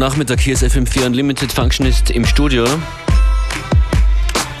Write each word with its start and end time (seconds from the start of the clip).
Nachmittag, 0.00 0.40
hier 0.40 0.54
ist 0.54 0.64
FM4 0.64 1.04
Unlimited 1.04 1.52
Functionist 1.52 2.10
im 2.10 2.24
Studio. 2.24 2.64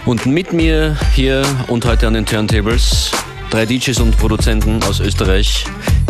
Und 0.04 0.26
mit 0.26 0.52
mir 0.52 0.98
hier 1.14 1.46
und 1.68 1.86
heute 1.86 2.06
an 2.06 2.12
den 2.12 2.26
Turntables 2.26 3.10
drei 3.48 3.64
DJs 3.64 4.00
und 4.00 4.18
Produzenten 4.18 4.82
aus 4.82 5.00
Österreich. 5.00 5.64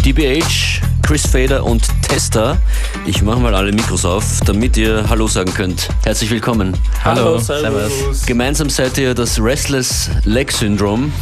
DBH, 0.05 0.83
Chris 1.07 1.29
Fader 1.29 1.65
und 1.65 1.85
Tester. 2.09 2.59
Ich 3.07 3.23
mache 3.23 3.39
mal 3.39 3.55
alle 3.55 3.71
Mikros 3.71 4.05
auf, 4.05 4.41
damit 4.47 4.77
ihr 4.77 5.09
Hallo 5.09 5.29
sagen 5.29 5.55
könnt. 5.55 5.89
Herzlich 6.03 6.33
willkommen. 6.33 6.77
Hallo, 7.05 7.27
Hallo 7.27 7.39
servus. 7.39 8.27
Gemeinsam 8.27 8.69
seid 8.69 8.99
ihr 8.99 9.15
das 9.15 9.41
Restless 9.41 10.11
Leg 10.25 10.51
Syndrome. 10.51 11.13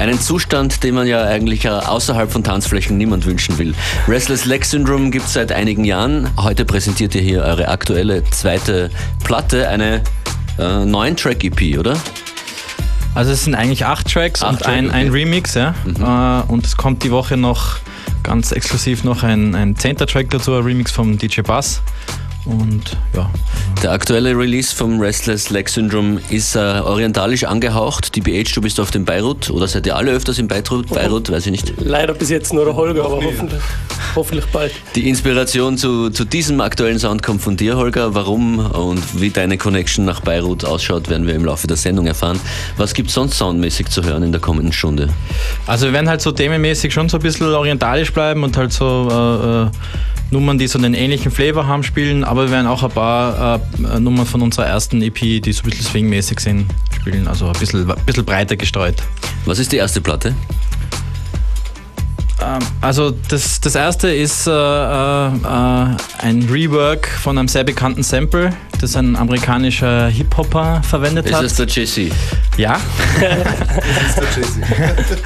Einen 0.00 0.18
Zustand, 0.18 0.82
den 0.82 0.94
man 0.94 1.06
ja 1.06 1.24
eigentlich 1.24 1.68
außerhalb 1.68 2.32
von 2.32 2.42
Tanzflächen 2.42 2.96
niemand 2.96 3.26
wünschen 3.26 3.58
will. 3.58 3.74
Restless 4.08 4.46
Leg 4.46 4.64
Syndrome 4.64 5.10
gibt 5.10 5.26
es 5.26 5.34
seit 5.34 5.52
einigen 5.52 5.84
Jahren. 5.84 6.26
Heute 6.38 6.64
präsentiert 6.64 7.14
ihr 7.14 7.20
hier 7.20 7.42
eure 7.42 7.68
aktuelle 7.68 8.24
zweite 8.30 8.90
Platte, 9.22 9.68
eine 9.68 10.00
äh, 10.58 10.86
neun 10.86 11.18
Track 11.18 11.44
EP, 11.44 11.78
oder? 11.78 11.98
Also 13.14 13.32
es 13.32 13.44
sind 13.44 13.54
eigentlich 13.54 13.84
acht 13.84 14.10
Tracks 14.10 14.42
acht 14.42 14.52
und 14.52 14.60
Track, 14.60 14.72
ein, 14.72 14.86
okay. 14.86 14.96
ein 14.96 15.08
Remix, 15.10 15.52
ja. 15.52 15.74
Mhm. 15.84 15.96
Äh, 16.02 16.50
und 16.50 16.64
es 16.64 16.78
kommt 16.78 17.02
die 17.02 17.10
Woche 17.10 17.36
noch 17.36 17.76
ganz 18.22 18.52
exklusiv 18.52 19.04
noch 19.04 19.22
ein, 19.22 19.54
ein 19.54 19.76
zehnter 19.76 20.06
Track 20.06 20.30
dazu, 20.30 20.54
ein 20.54 20.62
Remix 20.62 20.92
vom 20.92 21.18
DJ 21.18 21.42
Bass. 21.42 21.82
Und 22.44 22.96
ja. 23.14 23.30
Der 23.82 23.92
aktuelle 23.92 24.36
Release 24.36 24.74
vom 24.74 25.00
Restless 25.00 25.50
Leg 25.50 25.68
Syndrome 25.68 26.20
ist 26.30 26.56
äh, 26.56 26.58
orientalisch 26.58 27.44
angehaucht. 27.44 28.14
Die 28.14 28.20
BH, 28.20 28.54
du 28.54 28.60
bist 28.60 28.80
auf 28.80 28.90
dem 28.90 29.04
Beirut 29.04 29.50
oder 29.50 29.68
seid 29.68 29.86
ihr 29.86 29.96
alle 29.96 30.12
öfters 30.12 30.38
in 30.38 30.48
Beirut? 30.48 30.88
Beirut, 30.88 31.30
weiß 31.30 31.46
ich 31.46 31.52
nicht. 31.52 31.74
Leider 31.78 32.14
bis 32.14 32.30
jetzt 32.30 32.52
nur 32.52 32.64
der 32.64 32.74
Holger, 32.74 33.04
aber 33.04 33.22
hoffentlich, 33.22 33.60
hoffentlich 34.14 34.46
bald. 34.46 34.72
Die 34.94 35.08
Inspiration 35.08 35.76
zu, 35.78 36.10
zu 36.10 36.24
diesem 36.24 36.60
aktuellen 36.60 36.98
Sound 36.98 37.22
kommt 37.22 37.42
von 37.42 37.56
dir, 37.56 37.76
Holger. 37.76 38.14
Warum 38.14 38.58
und 38.58 39.20
wie 39.20 39.30
deine 39.30 39.58
Connection 39.58 40.04
nach 40.04 40.20
Beirut 40.20 40.64
ausschaut, 40.64 41.08
werden 41.08 41.26
wir 41.26 41.34
im 41.34 41.44
Laufe 41.44 41.66
der 41.66 41.76
Sendung 41.76 42.06
erfahren. 42.06 42.40
Was 42.76 42.94
gibt 42.94 43.08
es 43.08 43.14
sonst 43.14 43.36
soundmäßig 43.38 43.88
zu 43.88 44.02
hören 44.02 44.22
in 44.22 44.32
der 44.32 44.40
kommenden 44.40 44.72
Stunde? 44.72 45.08
Also 45.66 45.86
wir 45.86 45.92
werden 45.92 46.08
halt 46.08 46.20
so 46.22 46.32
themenmäßig 46.32 46.92
schon 46.92 47.08
so 47.08 47.18
ein 47.18 47.22
bisschen 47.22 47.46
orientalisch 47.46 48.12
bleiben 48.12 48.42
und 48.44 48.56
halt 48.56 48.72
so 48.72 49.08
äh, 49.10 49.66
äh 49.66 49.70
Nummern, 50.30 50.58
die 50.58 50.66
so 50.66 50.78
einen 50.78 50.94
ähnlichen 50.94 51.30
Flavor 51.30 51.66
haben, 51.66 51.82
spielen, 51.82 52.22
aber 52.24 52.44
wir 52.44 52.50
werden 52.52 52.66
auch 52.66 52.82
ein 52.82 52.90
paar 52.90 53.60
äh, 53.78 54.00
Nummern 54.00 54.26
von 54.26 54.42
unserer 54.42 54.66
ersten 54.66 55.02
EP, 55.02 55.18
die 55.18 55.52
so 55.52 55.62
ein 55.62 55.70
bisschen 55.70 55.86
swingmäßig 55.86 56.40
sind, 56.40 56.66
spielen, 57.00 57.26
also 57.26 57.46
ein 57.46 57.58
bisschen, 57.58 57.90
ein 57.90 58.04
bisschen 58.06 58.24
breiter 58.24 58.56
gestreut. 58.56 59.02
Was 59.44 59.58
ist 59.58 59.72
die 59.72 59.76
erste 59.76 60.00
Platte? 60.00 60.34
Ähm, 62.42 62.58
also 62.80 63.10
das, 63.28 63.60
das 63.60 63.74
erste 63.74 64.12
ist 64.12 64.46
äh, 64.46 64.50
äh, 64.50 65.34
ein 66.18 66.48
Rework 66.50 67.08
von 67.08 67.38
einem 67.38 67.48
sehr 67.48 67.64
bekannten 67.64 68.02
Sample, 68.02 68.50
das 68.80 68.96
ein 68.96 69.16
amerikanischer 69.16 70.08
Hip-Hopper 70.08 70.82
verwendet 70.82 71.26
ist 71.26 71.34
hat. 71.34 71.44
Ist 71.44 71.58
das 71.58 71.66
der 71.66 71.84
Jesse? 71.84 72.10
Ja. 72.56 72.80
das 73.20 74.36
ist 74.36 74.58
der 74.58 74.96
Jesse. 74.96 75.18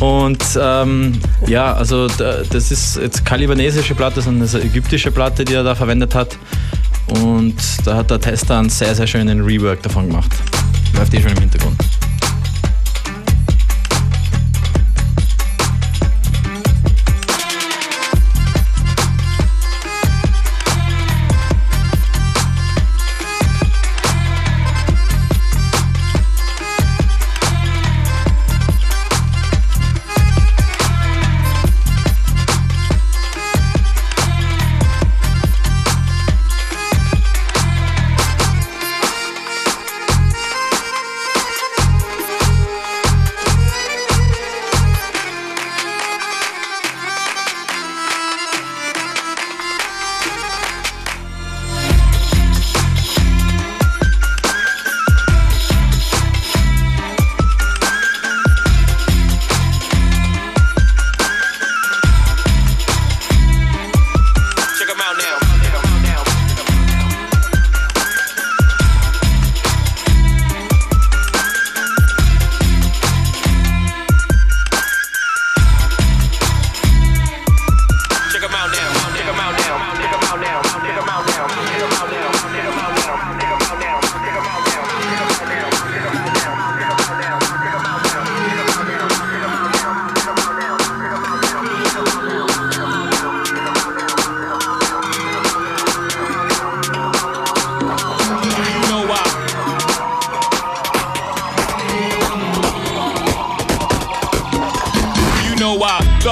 Und 0.00 0.44
ähm, 0.60 1.20
ja, 1.46 1.74
also 1.74 2.06
das 2.06 2.70
ist 2.70 2.96
jetzt 2.96 3.24
keine 3.24 3.42
libanesische 3.42 3.94
Platte, 3.94 4.22
sondern 4.22 4.48
eine 4.48 4.62
ägyptische 4.62 5.10
Platte, 5.10 5.44
die 5.44 5.54
er 5.54 5.64
da 5.64 5.74
verwendet 5.74 6.14
hat. 6.14 6.36
Und 7.08 7.56
da 7.84 7.96
hat 7.96 8.10
der 8.10 8.20
Tester 8.20 8.58
einen 8.58 8.68
sehr, 8.68 8.94
sehr 8.94 9.06
schönen 9.06 9.40
Rework 9.42 9.82
davon 9.82 10.08
gemacht. 10.08 10.30
Läuft 10.94 11.14
eh 11.14 11.22
schon 11.22 11.32
im 11.32 11.38
Hintergrund. 11.38 11.76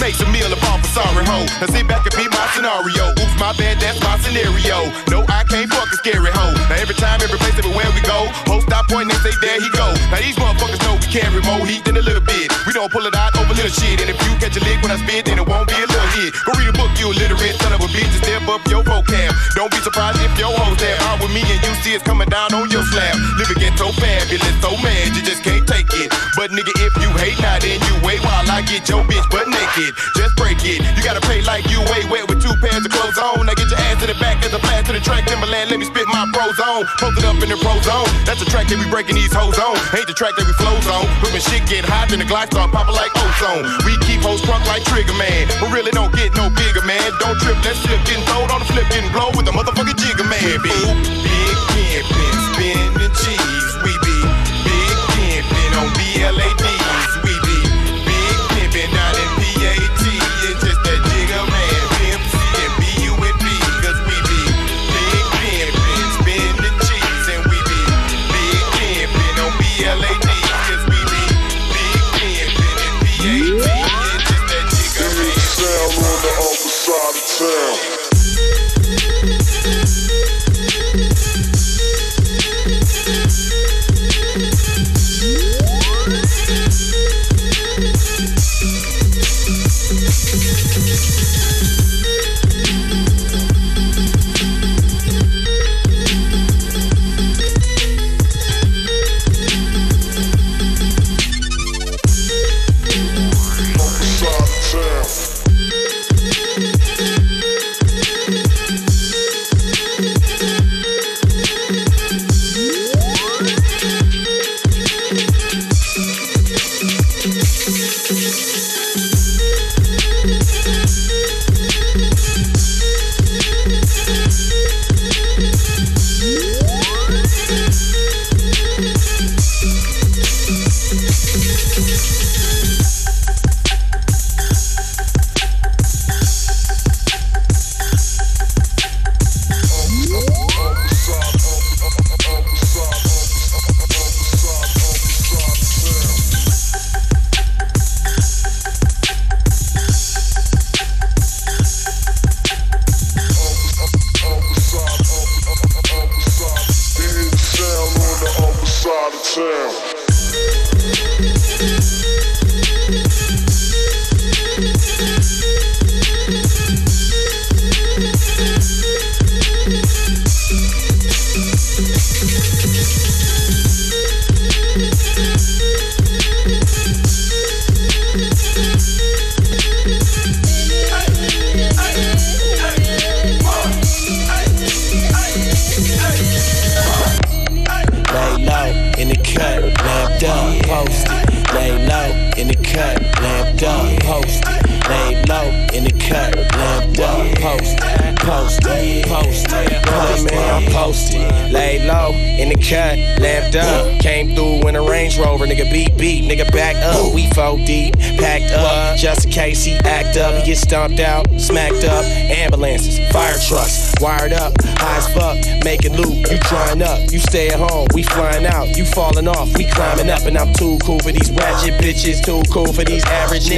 Make 0.00 0.16
some 0.16 0.32
meal 0.32 0.48
of 0.48 0.56
about 0.56 0.80
for 0.80 0.88
sorry 0.96 1.28
hoe. 1.28 1.44
Now 1.60 1.68
sit 1.68 1.84
back 1.84 2.08
and 2.08 2.16
be 2.16 2.24
my 2.32 2.46
scenario. 2.56 3.12
Oops, 3.20 3.36
my 3.36 3.52
bad, 3.60 3.76
that's 3.84 4.00
my 4.00 4.16
scenario. 4.24 4.88
No, 5.12 5.28
I 5.28 5.44
can't 5.44 5.68
fuck 5.68 5.92
a 5.92 5.96
scary 6.00 6.32
hoe. 6.32 6.56
Now 6.72 6.80
every 6.80 6.96
time, 6.96 7.20
every 7.20 7.36
place, 7.36 7.52
everywhere 7.60 7.84
we 7.92 8.00
go, 8.08 8.32
host 8.48 8.64
stop 8.64 8.88
point, 8.88 9.12
they 9.12 9.20
say 9.20 9.36
there 9.44 9.60
he 9.60 9.68
go. 9.76 9.92
Now 10.08 10.24
these 10.24 10.40
motherfuckers 10.40 10.80
know 10.88 10.96
we 10.96 11.04
carry 11.12 11.44
more 11.44 11.60
heat 11.68 11.84
than 11.84 12.00
a 12.00 12.04
little 12.04 12.24
bit. 12.24 12.48
We 12.64 12.72
don't 12.72 12.88
pull 12.88 13.04
it 13.04 13.12
out 13.12 13.36
over 13.36 13.52
little 13.52 13.68
shit. 13.68 14.00
And 14.00 14.08
if 14.08 14.16
you 14.24 14.32
catch 14.40 14.56
a 14.56 14.62
lick 14.64 14.80
when 14.80 14.88
I 14.88 14.96
spit, 15.04 15.28
then 15.28 15.36
it 15.36 15.44
won't 15.44 15.68
be 15.68 15.76
a 15.76 15.84
little 15.84 16.10
hit. 16.16 16.32
Go 16.48 16.56
read 16.56 16.72
a 16.72 16.76
book, 16.80 16.96
you 16.96 17.12
illiterate 17.12 17.60
son 17.60 17.76
of 17.76 17.84
a 17.84 17.88
bitch, 17.92 18.08
and 18.08 18.24
step 18.24 18.48
up 18.48 18.64
your 18.72 18.80
vocab. 18.80 19.36
Don't 19.52 19.68
be 19.68 19.84
surprised 19.84 20.16
if 20.24 20.32
your 20.40 20.48
hoes 20.48 20.80
have 20.80 21.00
out 21.12 21.20
with 21.20 21.32
me 21.36 21.44
and 21.44 21.60
you 21.60 21.72
see 21.84 21.92
it's 21.92 22.02
coming 22.02 22.28
down 22.32 22.56
on 22.56 22.72
your 22.72 22.88
slab. 22.88 23.20
Living 23.36 23.60
ghetto 23.60 23.92
fabulous, 24.00 24.56
so 24.64 24.72
mad 24.80 25.12
you 25.12 25.20
just 25.20 25.44
can't 25.44 25.68
take 25.68 25.92
it. 25.92 26.08
But 26.40 26.56
nigga, 26.56 26.72
if 26.80 26.96
you 27.04 27.10
hate, 27.20 27.36
now 27.44 27.60
then 27.60 27.76
you 27.84 27.94
wait 28.00 28.24
while 28.24 28.48
I 28.48 28.64
get 28.64 28.88
your 28.88 29.04
bitch 29.04 29.28
butt 29.28 29.44
naked. 29.44 29.92
Just 30.16 30.36
break 30.36 30.60
it. 30.64 30.80
You 30.96 31.02
gotta 31.02 31.20
pay 31.24 31.42
like 31.42 31.68
you 31.70 31.80
way 31.90 32.04
wet 32.08 32.28
with 32.28 32.40
two 32.42 32.54
pairs 32.60 32.84
of 32.84 32.92
clothes 32.92 33.18
on. 33.18 33.46
Now 33.46 33.54
get 33.54 33.70
your 33.70 33.80
ass 33.90 34.00
to 34.02 34.06
the 34.06 34.18
back 34.18 34.42
as 34.44 34.52
a 34.52 34.60
blast 34.60 34.86
to 34.88 34.92
the 34.92 35.00
track. 35.00 35.26
Timberland, 35.26 35.70
let 35.70 35.78
me 35.78 35.86
spit 35.86 36.06
my 36.08 36.26
pros 36.32 36.58
on. 36.60 36.86
Post 36.98 37.18
it 37.18 37.24
up 37.24 37.38
in 37.42 37.48
the 37.48 37.58
pro 37.60 37.74
zone. 37.84 38.08
That's 38.24 38.40
the 38.40 38.48
track 38.48 38.68
that 38.68 38.78
we 38.78 38.86
breaking 38.90 39.16
these 39.16 39.32
hoes 39.32 39.58
on. 39.58 39.76
Ain't 39.96 40.06
the 40.06 40.16
track 40.16 40.34
that 40.36 40.46
we 40.46 40.54
flows 40.56 40.86
on. 40.88 41.04
But 41.20 41.32
when 41.32 41.42
shit 41.42 41.64
get 41.68 41.84
hot, 41.84 42.10
then 42.10 42.20
the 42.20 42.28
glide 42.28 42.50
start 42.52 42.72
popping 42.72 42.96
like 42.96 43.12
ozone. 43.16 43.64
We 43.84 43.96
keep 44.06 44.20
hoes 44.24 44.42
crunk 44.42 44.64
like 44.66 44.84
Trigger 44.84 45.16
Man. 45.16 45.48
But 45.60 45.72
really 45.72 45.92
don't 45.92 46.12
get 46.14 46.34
no 46.34 46.50
bigger, 46.50 46.82
man. 46.84 47.04
Don't 47.20 47.38
trip, 47.40 47.58
that 47.62 47.76
slip 47.76 48.00
getting 48.08 48.24
throwed 48.26 48.50
on 48.50 48.60
the 48.60 48.68
flip, 48.70 48.88
getting 48.90 49.10
blow 49.12 49.30
with 49.36 49.46
the 49.46 49.54
motherfucking 49.54 49.98
jigger 49.98 50.26
man. 50.26 50.40
Big, 50.60 50.82
big 51.24 51.56
pimpin', 51.72 52.38
spinning 52.52 53.14
cheese. 53.16 53.72
We 53.84 53.92
be 54.04 54.16
big 54.64 54.96
pimpin' 55.14 55.72
on 55.80 55.88
BLADs. 55.96 56.79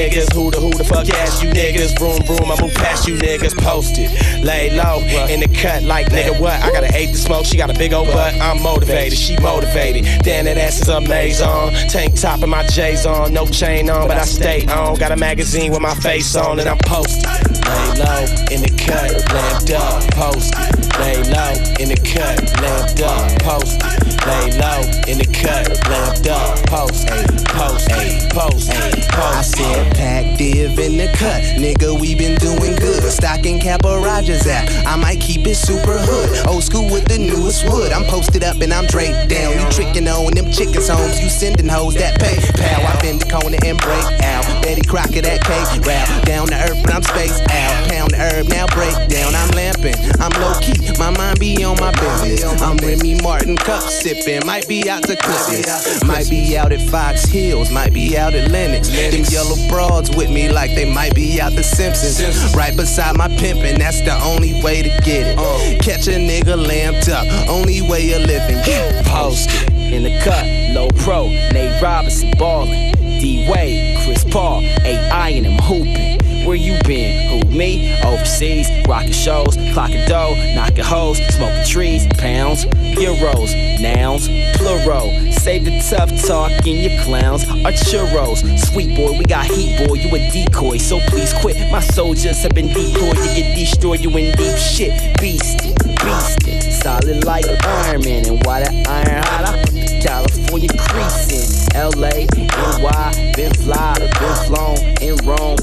Niggas. 0.03 0.33
Who 0.33 0.51
the 0.51 0.61
who 0.61 0.71
the 0.71 0.85
fuck 0.85 1.09
ass 1.09 1.43
you 1.43 1.51
niggas? 1.51 1.99
Vroom 1.99 2.23
vroom, 2.27 2.51
I 2.51 2.61
move 2.61 2.75
past 2.75 3.07
you 3.07 3.17
niggas, 3.17 3.57
posted, 3.59 4.11
lay 4.43 4.71
low 4.77 5.01
in 5.29 5.41
the 5.41 5.49
cut 5.49 5.83
like 5.83 6.07
nigga 6.09 6.39
what? 6.41 6.61
I 6.61 6.73
got 6.73 6.85
an 6.85 6.95
eight 6.95 7.09
to 7.09 7.17
smoke, 7.17 7.47
she 7.47 7.57
got 7.57 7.71
a 7.71 7.79
big 7.79 7.93
old 7.93 8.09
butt. 8.09 8.35
I'm 8.41 8.63
motivated, 8.63 9.19
she 9.19 9.37
motivated. 9.39 10.05
Damn 10.23 10.45
that 10.47 10.59
ass 10.59 10.81
is 10.81 10.89
amazing. 10.89 11.47
Tank 11.89 12.19
top 12.19 12.43
and 12.43 12.51
my 12.51 12.67
J's 12.67 13.07
on, 13.07 13.33
no 13.33 13.47
chain 13.47 13.91
on, 13.91 14.09
but 14.09 14.17
I 14.17 14.25
stay 14.25 14.67
on. 14.67 14.97
Got 14.97 15.13
a 15.13 15.17
magazine 15.17 15.71
with 15.71 15.81
my 15.81 15.95
face 15.95 16.35
on, 16.37 16.59
and 16.59 16.69
I'm 16.69 16.79
posted. 16.79 17.25
Lay 17.25 17.89
low 18.03 18.23
in 18.51 18.61
the 18.63 18.73
cut, 18.79 19.11
lamped 19.33 19.71
up, 19.71 20.03
posted. 20.15 20.99
Lay 20.99 21.17
low 21.31 21.53
in 21.81 21.89
the 21.89 22.01
cut, 22.03 22.39
lamped 22.61 23.01
up, 23.03 23.43
posted. 23.43 24.02
Lay 24.27 24.55
low 24.55 24.87
in 25.11 25.19
the 25.19 25.27
cut, 25.35 25.67
lamped 25.91 26.29
up, 26.29 26.55
post, 26.71 27.09
ayy, 27.09 27.27
post, 27.51 27.89
ayy, 27.91 28.31
post, 28.31 28.71
ayy, 28.71 29.03
post. 29.11 29.35
I 29.35 29.43
said 29.43 29.97
pack 29.97 30.39
div 30.39 30.79
in 30.79 30.97
the 30.97 31.11
cut, 31.19 31.43
nigga 31.59 31.99
we 31.99 32.15
been 32.15 32.39
doing 32.39 32.77
good. 32.77 33.03
Stocking 33.11 33.59
cap 33.59 33.83
Rogers 33.83 34.47
out, 34.47 34.71
I 34.87 34.95
might 34.95 35.21
keep 35.21 35.47
it 35.47 35.57
super 35.57 35.99
hood. 35.99 36.47
Old 36.47 36.63
school 36.63 36.87
with 36.87 37.07
the 37.07 37.19
newest 37.19 37.69
wood. 37.69 37.91
I'm 37.91 38.05
posted 38.05 38.45
up 38.45 38.61
and 38.61 38.73
I'm 38.73 38.87
draped 38.87 39.29
down. 39.29 39.59
You 39.59 39.67
tricking 39.71 40.07
on 40.07 40.35
them 40.35 40.53
chickens 40.53 40.89
homes, 40.89 41.21
you 41.21 41.29
sending 41.29 41.69
hoes 41.69 41.95
that 41.95 42.21
pay. 42.21 42.39
Pow, 42.63 42.79
I 42.79 43.01
bend 43.03 43.23
the 43.23 43.27
corner 43.27 43.59
and 43.65 43.79
break 43.79 44.07
out. 44.23 44.47
Betty 44.63 44.83
Crocker 44.83 45.23
that 45.23 45.43
cake 45.43 45.85
rap. 45.85 46.07
Down 46.25 46.47
to 46.47 46.57
earth, 46.71 46.79
but 46.83 46.95
I'm 46.95 47.03
spaced 47.03 47.43
out. 47.51 47.91
Pound 47.91 48.13
the 48.13 48.19
herb, 48.23 48.47
now 48.47 48.67
break 48.71 48.95
down. 49.11 49.35
I'm 49.35 49.51
lamping, 49.51 49.99
I'm 50.23 50.31
low 50.39 50.55
key. 50.63 50.79
My 50.99 51.11
mind 51.11 51.41
be 51.41 51.65
on 51.65 51.75
my 51.83 51.91
business. 51.99 52.63
I'm 52.63 52.77
Remy 52.79 53.21
Martin 53.23 53.57
cup 53.57 53.83
sipping. 54.15 54.47
Might 54.47 54.69
be 54.69 54.89
out 54.89 55.03
to 55.05 55.17
Christmas. 55.17 56.05
Might 56.05 56.29
be 56.29 56.57
out 56.57 56.73
at 56.73 56.81
Fox 56.91 57.25
Hills. 57.25 57.71
Might 57.71 57.93
be 57.93 58.17
out 58.17 58.35
at 58.35 58.51
Lennox. 58.51 58.89
Them 58.89 59.25
yellow 59.31 59.57
broads 59.69 60.15
with 60.15 60.31
me 60.31 60.51
like 60.51 60.75
they 60.75 60.93
might 60.93 61.15
be 61.15 61.41
out 61.41 61.53
the 61.53 61.63
Simpsons. 61.63 62.55
Right 62.55 62.77
beside 62.77 63.17
my 63.17 63.29
pimpin', 63.29 63.79
that's 63.79 64.01
the 64.01 64.15
only 64.23 64.63
way 64.63 64.83
to 64.83 64.89
get 65.03 65.27
it. 65.27 65.37
Oh. 65.39 65.77
Catch 65.81 66.09
a 66.09 66.13
nigga 66.13 66.57
lamped 66.57 67.09
up. 67.09 67.27
Only 67.49 67.83
way 67.83 68.13
of 68.13 68.23
living. 68.23 68.59
Posted 69.05 69.71
in 69.73 70.03
the 70.03 70.19
cut, 70.21 70.47
low 70.75 70.89
pro, 71.05 71.29
Nate 71.29 71.83
Robinson 71.83 72.31
ballin'. 72.39 72.93
D 73.21 73.49
Wade, 73.49 73.99
Chris 74.05 74.25
Paul, 74.25 74.63
AI, 74.63 75.29
and 75.29 75.47
I'm 75.47 75.59
hooping. 75.63 76.22
Where 76.45 76.57
you 76.57 76.77
been? 76.85 77.45
Who, 77.45 77.57
me? 77.57 77.97
Overseas, 78.03 78.69
rocking 78.89 79.13
shows, 79.13 79.57
clocking 79.73 80.07
dough, 80.09 80.35
knocking 80.57 80.83
hoes, 80.85 81.19
smoking 81.35 81.65
trees, 81.65 82.07
pounds, 82.19 82.65
euros, 82.65 83.55
nouns, 83.81 84.27
plural. 84.57 85.33
Save 85.33 85.65
the 85.67 85.81
tough 85.89 86.11
talk 86.27 86.51
in 86.67 86.91
your 86.91 87.01
clowns 87.05 87.45
are 87.45 87.73
churros. 87.73 88.43
Sweet 88.73 88.97
boy, 88.97 89.17
we 89.19 89.25
got 89.25 89.47
heat, 89.47 89.87
boy, 89.87 89.95
you 89.95 90.09
a 90.15 90.31
decoy, 90.33 90.79
so 90.79 90.99
please 91.07 91.33
quit. 91.41 91.57
My 91.71 91.81
soldiers 91.81 92.43
have 92.43 92.55
been 92.55 92.69
deployed 92.69 93.17
to 93.17 93.35
get 93.35 93.57
destroyed, 93.57 94.01
you 94.01 94.11
in 94.11 94.37
deep 94.37 94.57
shit. 94.59 95.21
Beast, 95.21 95.63
beast, 95.63 96.83
solid 96.83 97.25
like 97.25 97.45
Iron 97.65 98.01
Man, 98.03 98.27
and 98.27 98.45
why 98.45 98.61
that 98.61 98.89
iron 98.89 99.23
hot? 99.23 99.45
I 99.45 99.63
put 99.63 99.75
the 99.75 100.01
California 100.05 100.69
crease 100.77 101.31
in. 101.31 101.63
LA, 101.75 102.27
NY, 102.37 103.33
been 103.35 103.55
fly, 103.55 103.95
been 103.99 104.37
flown, 104.45 104.77
in 105.01 105.17
Rome, 105.25 105.57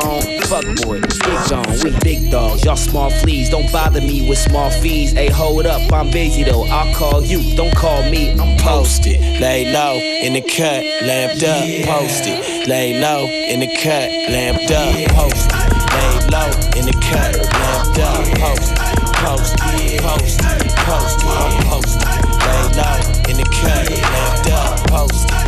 grown. 0.00 0.22
Fuck 0.42 0.64
boy, 0.82 1.00
get 1.00 1.48
gone, 1.48 1.64
we 1.82 1.90
big 2.00 2.30
dogs, 2.30 2.64
y'all 2.64 2.76
small 2.76 3.10
fleas. 3.10 3.50
Don't 3.50 3.70
bother 3.72 4.00
me 4.00 4.28
with 4.28 4.38
small 4.38 4.70
fees. 4.70 5.12
Hey, 5.12 5.28
hold 5.28 5.66
up, 5.66 5.92
I'm 5.92 6.10
busy 6.10 6.42
though. 6.44 6.64
I'll 6.64 6.94
call 6.94 7.22
you, 7.22 7.56
don't 7.56 7.74
call 7.74 8.02
me, 8.10 8.32
I'm 8.32 8.56
posted. 8.58 9.20
Lay 9.40 9.72
low 9.72 9.94
in 9.94 10.32
the 10.34 10.42
cut, 10.42 10.82
lamped 11.06 11.42
up, 11.42 11.64
posted. 11.86 12.68
Lay 12.68 13.00
low 13.00 13.26
in 13.26 13.60
the 13.60 13.68
cut, 13.82 14.10
lamped 14.30 14.70
up, 14.70 14.94
posted. 15.14 15.52
Lay 15.94 16.14
low 16.30 16.50
in 16.78 16.86
the 16.86 16.96
cut, 17.00 17.34
lamped 17.60 17.98
up, 17.98 18.24
posted. 18.38 18.84
Posted, 19.24 20.00
posted, 20.02 20.70
posted, 20.84 21.30
I'm 21.30 21.62
posted. 21.64 22.02
Lay 22.44 22.64
low 22.78 22.98
in 23.30 23.36
the 23.38 23.48
cut, 23.50 23.90
lamped 23.90 24.50
up, 24.50 24.90
posted. 24.90 25.43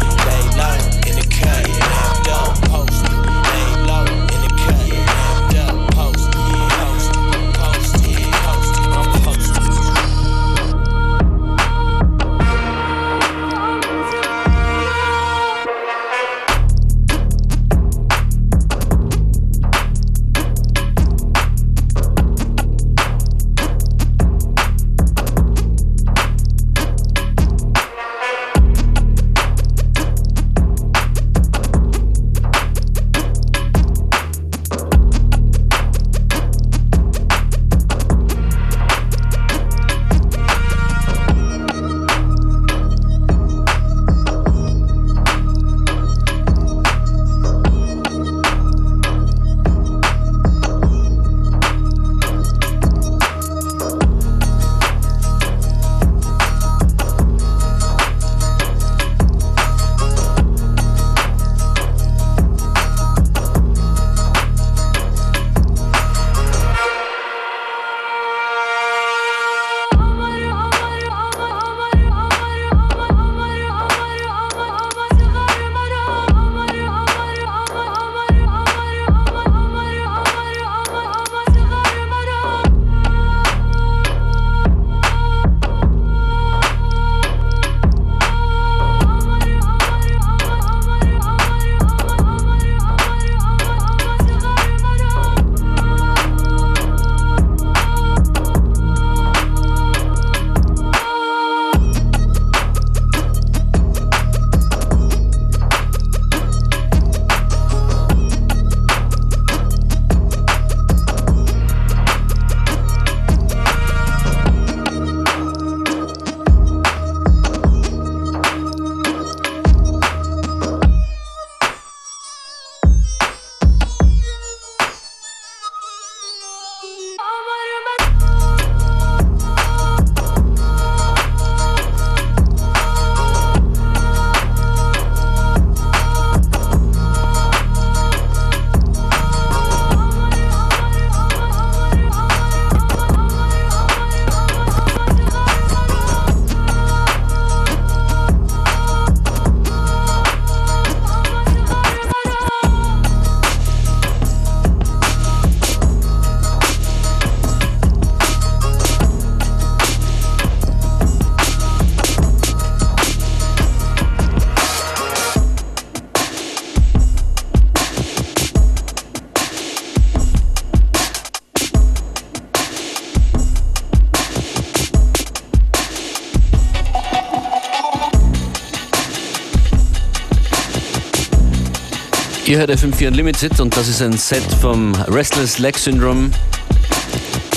Ihr 182.46 182.58
hört 182.58 182.70
FM4 182.70 183.08
Unlimited 183.08 183.58
und 183.58 183.76
das 183.76 183.88
ist 183.88 184.00
ein 184.00 184.12
Set 184.12 184.44
vom 184.60 184.94
Restless 185.08 185.58
Leg 185.58 185.76
Syndrome. 185.76 186.30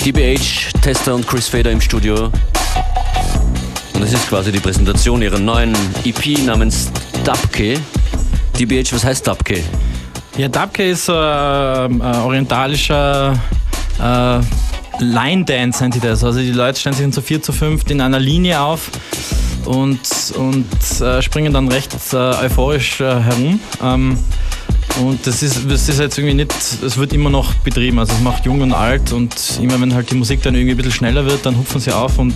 DBH, 0.04 0.72
Tester 0.82 1.14
und 1.14 1.24
Chris 1.28 1.46
Fader 1.46 1.70
im 1.70 1.80
Studio. 1.80 2.24
Und 3.94 4.02
es 4.02 4.12
ist 4.12 4.28
quasi 4.28 4.50
die 4.50 4.58
Präsentation 4.58 5.22
ihrer 5.22 5.38
neuen 5.38 5.76
EP 6.04 6.44
namens 6.44 6.90
Dabke. 7.22 7.78
DBH, 8.58 8.92
was 8.92 9.04
heißt 9.04 9.28
Dabke? 9.28 9.62
Ja, 10.36 10.48
Dabke 10.48 10.90
ist 10.90 11.08
äh, 11.08 11.12
äh, 11.12 11.86
orientalischer 12.24 13.40
äh, 14.02 14.40
Line 14.98 15.44
Dance, 15.44 15.84
nennt 15.84 15.94
sie 15.94 16.00
das. 16.00 16.24
Also 16.24 16.40
die 16.40 16.50
Leute 16.50 16.80
stellen 16.80 16.96
sich 16.96 17.12
zu 17.12 17.22
vier, 17.22 17.40
zu 17.40 17.52
fünf 17.52 17.88
in 17.88 18.00
einer 18.00 18.18
Linie 18.18 18.60
auf 18.60 18.90
und, 19.66 20.00
und 20.36 21.00
äh, 21.00 21.22
springen 21.22 21.52
dann 21.52 21.68
recht 21.68 21.94
äh, 22.12 22.16
euphorisch 22.16 23.00
äh, 23.00 23.20
herum. 23.20 23.60
Ähm, 23.80 24.18
und 24.98 25.26
das 25.26 25.42
ist, 25.42 25.70
das 25.70 25.88
ist 25.88 25.98
jetzt 25.98 26.18
irgendwie 26.18 26.34
nicht, 26.34 26.52
es 26.52 26.96
wird 26.96 27.12
immer 27.12 27.30
noch 27.30 27.54
betrieben. 27.54 27.98
Also 27.98 28.12
es 28.12 28.20
macht 28.20 28.44
jung 28.44 28.60
und 28.60 28.72
alt 28.72 29.12
und 29.12 29.34
immer 29.62 29.80
wenn 29.80 29.94
halt 29.94 30.10
die 30.10 30.14
Musik 30.14 30.42
dann 30.42 30.54
irgendwie 30.54 30.72
ein 30.72 30.76
bisschen 30.76 30.92
schneller 30.92 31.24
wird, 31.24 31.46
dann 31.46 31.56
hupfen 31.56 31.80
sie 31.80 31.92
auf 31.92 32.18
und, 32.18 32.34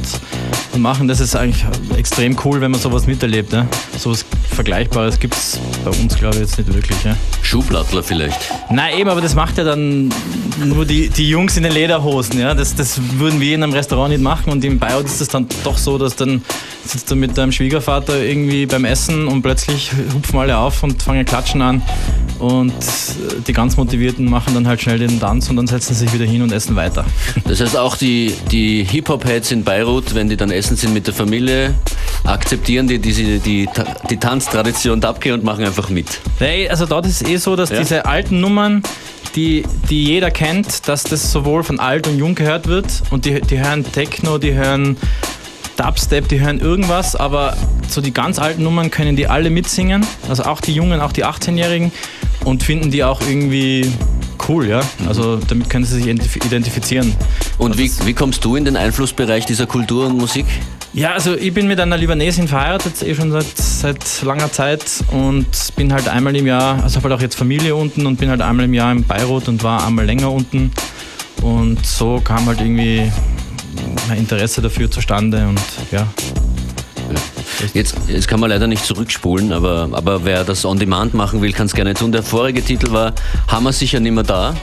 und 0.73 0.81
machen. 0.81 1.09
Das 1.09 1.21
ist 1.21 1.37
eigentlich 1.37 1.65
extrem 1.97 2.37
cool, 2.45 2.61
wenn 2.61 2.71
man 2.71 2.81
sowas 2.81 3.07
miterlebt. 3.07 3.53
Ne? 3.53 3.67
Sowas 3.99 4.25
Vergleichbares 4.51 5.19
gibt 5.19 5.35
es 5.35 5.59
bei 5.85 5.91
uns, 5.91 6.17
glaube 6.17 6.37
ich, 6.37 6.43
jetzt 6.43 6.59
nicht 6.59 6.73
wirklich. 6.73 7.03
Ja? 7.05 7.17
Schuhplattler 7.43 8.03
vielleicht. 8.03 8.41
Nein, 8.71 8.99
eben, 8.99 9.11
aber 9.11 9.21
das 9.21 9.35
macht 9.35 9.59
ja 9.59 9.65
dann 9.65 10.13
nur 10.65 10.85
die, 10.85 11.09
die 11.09 11.29
Jungs 11.29 11.57
in 11.57 11.65
den 11.65 11.73
Lederhosen. 11.73 12.39
Ja? 12.39 12.55
Das, 12.55 12.75
das 12.75 13.01
würden 13.19 13.41
wir 13.41 13.55
in 13.55 13.63
einem 13.63 13.73
Restaurant 13.73 14.11
nicht 14.11 14.23
machen 14.23 14.51
und 14.51 14.65
im 14.65 14.79
Bayern 14.79 15.05
ist 15.05 15.21
es 15.21 15.29
dann 15.29 15.47
doch 15.65 15.77
so, 15.77 15.99
dass 15.99 16.17
dann 16.17 16.43
sitzt 16.87 17.11
du 17.11 17.17
mit 17.17 17.37
deinem 17.37 17.53
Schwiegervater 17.53 18.23
irgendwie 18.23 18.67
beim 18.67 18.85
Essen 18.85 19.27
und 19.27 19.43
plötzlich 19.43 19.91
hupfen 20.15 20.39
alle 20.39 20.57
auf 20.57 20.83
und 20.83 21.03
fangen 21.03 21.25
klatschen 21.25 21.63
an. 21.63 21.83
Und 22.45 22.73
äh, 22.73 23.41
die 23.47 23.55
ganz 23.55 23.79
Motivierten 23.79 24.29
machen 24.29 24.53
dann 24.53 24.69
halt 24.69 24.83
schnell 24.83 24.99
den 24.99 25.19
Tanz 25.19 25.49
und 25.49 25.57
dann 25.57 25.67
setzen 25.67 25.95
sie 25.95 26.05
sich 26.05 26.13
wieder 26.13 26.27
hin 26.27 26.43
und 26.43 26.53
essen 26.53 26.77
weiter. 26.77 27.07
Das 27.47 27.61
heißt, 27.61 27.77
auch 27.77 27.97
die, 27.97 28.35
die 28.51 28.85
Hip-Hop-Heads 28.85 29.53
in 29.53 29.65
Beirut, 29.65 30.15
wenn 30.15 30.29
die 30.29 30.37
dann 30.37 30.51
essen 30.51 30.77
sind 30.77 30.93
mit 30.93 31.07
der 31.07 31.15
Familie, 31.15 31.75
akzeptieren 32.25 32.87
die 32.87 32.99
diese, 32.99 33.39
die, 33.39 33.69
die 34.11 34.17
Tanztradition 34.17 35.01
Dabke 35.01 35.33
und 35.33 35.43
machen 35.43 35.65
einfach 35.65 35.89
mit. 35.89 36.21
Hey, 36.39 36.69
also 36.69 36.85
dort 36.85 37.07
ist 37.07 37.23
es 37.23 37.29
eh 37.29 37.37
so, 37.37 37.57
dass 37.57 37.71
Ja? 37.71 37.79
diese 37.79 38.05
alten 38.05 38.41
Nummern, 38.41 38.83
die, 39.37 39.65
die 39.89 40.05
jeder 40.05 40.31
kennt, 40.31 40.87
dass 40.89 41.05
das 41.05 41.33
sowohl 41.33 41.63
von 41.65 41.81
alt 41.81 42.07
und 42.07 42.19
jung 42.19 42.35
gehört 42.35 42.67
wird 42.67 43.03
und 43.11 43.25
die, 43.25 43.41
die 43.41 43.59
hören 43.59 43.85
Techno, 43.91 44.39
die 44.39 44.53
hören 44.53 44.97
Dubstep, 45.77 46.29
die 46.29 46.41
hören 46.41 46.61
irgendwas, 46.61 47.17
aber 47.17 47.57
so 47.89 48.01
die 48.01 48.13
ganz 48.13 48.39
alten 48.39 48.63
Nummern 48.63 48.91
können 48.91 49.17
die 49.17 49.27
alle 49.27 49.51
mitsingen, 49.51 50.07
also 50.29 50.45
auch 50.45 50.61
die 50.61 50.73
Jungen, 50.73 51.01
auch 51.01 51.13
die 51.13 51.25
18-Jährigen 51.25 51.93
und 52.45 52.63
finden 52.63 52.91
die 52.91 53.05
auch 53.05 53.21
irgendwie 53.21 53.91
cool, 54.49 54.69
ja. 54.69 54.83
Also 55.07 55.37
damit 55.37 55.71
können 55.71 55.85
sie 55.85 55.97
sich 55.97 56.07
identif- 56.07 56.45
identifizieren. 56.45 57.15
Und 57.59 57.79
wie, 57.79 57.91
wie 58.05 58.13
kommst 58.13 58.45
du 58.45 58.57
in 58.57 58.65
den 58.65 58.77
Einflussbereich 58.77 59.47
dieser 59.47 59.67
Kultur 59.67 60.07
und 60.07 60.19
Musik? 60.19 60.47
Ja, 60.93 61.13
also 61.13 61.35
ich 61.35 61.53
bin 61.53 61.67
mit 61.67 61.81
einer 61.81 61.97
Libanesin 61.97 62.47
verheiratet, 62.47 63.03
eh 63.03 63.15
schon 63.15 63.33
seit, 63.33 63.47
seit 63.57 64.23
langer 64.23 64.53
Zeit 64.53 64.85
und 65.11 65.47
bin 65.75 65.93
halt 65.93 66.09
einmal 66.09 66.37
im 66.37 66.47
Jahr, 66.47 66.83
also 66.83 66.97
habe 66.97 67.09
halt 67.09 67.19
auch 67.19 67.23
jetzt 67.23 67.35
Familie 67.35 67.75
unten 67.75 68.07
und 68.07 68.17
bin 68.17 68.31
halt 68.31 68.41
einmal 68.41 68.67
im 68.67 68.75
Jahr 68.75 68.93
in 68.93 69.03
Beirut 69.03 69.49
und 69.49 69.63
war 69.65 69.85
einmal 69.85 70.05
länger 70.05 70.31
unten 70.31 70.71
und 71.43 71.85
so 71.85 72.21
kam 72.23 72.47
halt 72.47 72.61
irgendwie 72.61 73.11
mein 74.09 74.19
Interesse 74.19 74.61
dafür 74.63 74.91
zustande 74.91 75.47
und 75.47 75.61
ja. 75.91 76.07
Jetzt, 77.73 77.97
jetzt 78.09 78.29
kann 78.29 78.41
man 78.41 78.51
leider 78.51 78.67
nicht 78.67 78.85
zurückspulen, 78.85 79.53
aber, 79.53 79.89
aber 79.93 80.25
wer 80.25 80.45
das 80.45 80.65
on 80.65 80.79
demand 80.79 81.15
machen 81.15 81.41
will, 81.41 81.53
kann 81.53 81.67
es 81.67 81.75
gerne 81.75 81.95
tun. 81.95 82.13
Der 82.13 82.23
vorige 82.23 82.63
Titel 82.63 82.93
war 82.93 83.13
Hammer 83.49 83.73
sicher 83.73 84.01
nimmer 84.01 84.23
da. 84.23 84.55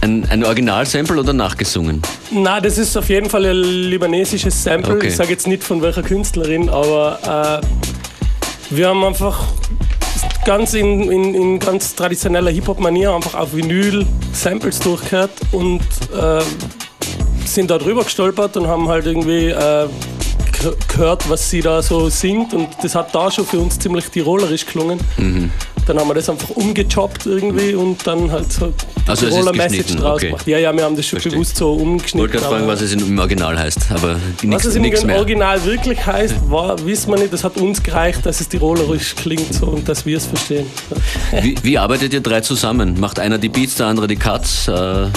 Ein, 0.00 0.26
ein 0.28 0.44
Originalsample 0.44 1.18
oder 1.18 1.32
nachgesungen? 1.32 2.02
Na, 2.30 2.60
das 2.60 2.76
ist 2.76 2.96
auf 2.96 3.08
jeden 3.08 3.30
Fall 3.30 3.46
ein 3.46 3.56
libanesisches 3.56 4.62
Sample. 4.62 4.96
Okay. 4.96 5.08
Ich 5.08 5.16
sage 5.16 5.30
jetzt 5.30 5.46
nicht 5.46 5.64
von 5.64 5.80
welcher 5.80 6.02
Künstlerin, 6.02 6.68
aber 6.68 7.62
äh, 7.62 8.76
wir 8.76 8.88
haben 8.88 9.02
einfach 9.02 9.44
ganz 10.44 10.74
in, 10.74 11.10
in, 11.10 11.34
in 11.34 11.58
ganz 11.58 11.94
traditioneller 11.94 12.50
Hip-Hop-Manier 12.50 13.12
einfach 13.14 13.34
auf 13.34 13.54
Vinyl 13.54 14.06
Samples 14.32 14.78
durchgehört 14.80 15.30
und 15.52 15.80
äh, 15.80 16.42
sind 17.46 17.70
da 17.70 17.78
drüber 17.78 18.04
gestolpert 18.04 18.56
und 18.56 18.66
haben 18.66 18.88
halt 18.88 19.06
irgendwie 19.06 19.48
äh, 19.48 19.86
ge- 20.60 20.74
gehört, 20.88 21.28
was 21.30 21.48
sie 21.50 21.60
da 21.60 21.82
so 21.82 22.08
singt 22.08 22.52
und 22.54 22.68
das 22.82 22.94
hat 22.94 23.14
da 23.14 23.30
schon 23.30 23.46
für 23.46 23.58
uns 23.58 23.78
ziemlich 23.78 24.06
tirolerisch 24.08 24.66
gelungen. 24.66 24.98
Mhm. 25.16 25.50
Dann 25.86 25.98
haben 25.98 26.08
wir 26.08 26.14
das 26.14 26.28
einfach 26.30 26.50
umgechoppt 26.50 27.26
irgendwie 27.26 27.74
und 27.74 28.06
dann 28.06 28.30
halt 28.30 28.50
so 28.52 28.72
Also 29.06 29.26
es 29.26 29.32
ist 29.32 29.38
Tiroler 29.38 29.52
Message 29.52 29.96
draus 29.96 30.16
okay. 30.16 30.26
gemacht. 30.28 30.46
Ja, 30.46 30.58
ja, 30.58 30.72
wir 30.74 30.82
haben 30.84 30.96
das 30.96 31.04
schon 31.06 31.18
Verstehe. 31.20 31.32
bewusst 31.32 31.56
so 31.56 31.74
Ich 31.76 31.82
umgeschnitten. 31.82 32.20
wollte 32.20 32.38
gerade 32.38 32.46
fragen, 32.54 32.66
was 32.66 32.80
es 32.80 32.92
im 32.94 33.18
Original 33.18 33.58
heißt, 33.58 33.78
aber 33.90 34.16
was 34.16 34.42
nichts 34.42 34.66
es 34.66 35.04
im. 35.04 35.10
Original 35.10 35.64
wirklich 35.64 36.04
heißt, 36.06 36.34
war, 36.50 36.84
wissen 36.86 37.10
wir 37.10 37.18
nicht. 37.18 37.32
Das 37.32 37.44
hat 37.44 37.56
uns 37.58 37.82
gereicht, 37.82 38.24
dass 38.24 38.40
es 38.40 38.48
tirolerisch 38.48 39.14
klingt 39.14 39.52
so 39.52 39.66
und 39.66 39.88
dass 39.88 40.06
wir 40.06 40.16
es 40.16 40.26
verstehen. 40.26 40.66
Wie, 41.42 41.54
wie 41.62 41.78
arbeitet 41.78 42.12
ihr 42.14 42.20
drei 42.20 42.40
zusammen? 42.40 42.98
Macht 42.98 43.18
einer 43.18 43.38
die 43.38 43.48
Beats, 43.48 43.74
der 43.74 43.86
andere 43.86 44.06
die 44.06 44.16
Cuts? 44.16 44.68
Äh, 44.68 45.08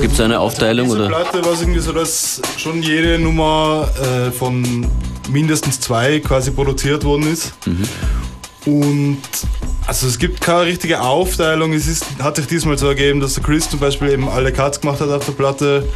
Gibt 0.00 0.14
es 0.14 0.20
eine 0.20 0.40
Aufteilung? 0.40 0.86
Diese 0.86 0.98
Oder? 0.98 1.08
Platte 1.08 1.44
war 1.44 1.52
es 1.52 1.60
irgendwie 1.60 1.80
so, 1.80 1.92
dass 1.92 2.40
schon 2.56 2.82
jede 2.82 3.18
Nummer 3.18 3.88
äh, 4.02 4.30
von 4.30 4.86
mindestens 5.30 5.80
zwei 5.80 6.20
quasi 6.20 6.50
produziert 6.50 7.04
worden 7.04 7.32
ist. 7.32 7.52
Und 8.66 9.18
also 9.86 10.06
es 10.06 10.18
gibt 10.18 10.40
keine 10.40 10.62
richtige 10.62 11.00
Aufteilung. 11.00 11.72
Es 11.72 11.86
ist, 11.86 12.06
hat 12.22 12.36
sich 12.36 12.46
diesmal 12.46 12.78
so 12.78 12.88
ergeben, 12.88 13.20
dass 13.20 13.34
der 13.34 13.42
Chris 13.42 13.68
zum 13.68 13.80
Beispiel 13.80 14.10
eben 14.10 14.28
alle 14.28 14.52
Cuts 14.52 14.80
gemacht 14.80 15.00
hat 15.00 15.10
auf 15.10 15.24
der 15.26 15.32
Platte. 15.32 15.86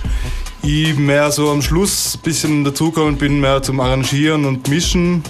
Ich 0.62 0.96
mehr 0.96 1.30
so 1.30 1.50
am 1.50 1.62
Schluss 1.62 2.16
ein 2.16 2.20
bisschen 2.22 2.64
dazugekommen 2.64 3.16
bin, 3.16 3.40
mehr 3.40 3.62
zum 3.62 3.80
Arrangieren 3.80 4.44
und 4.44 4.68
Mischen. 4.68 5.22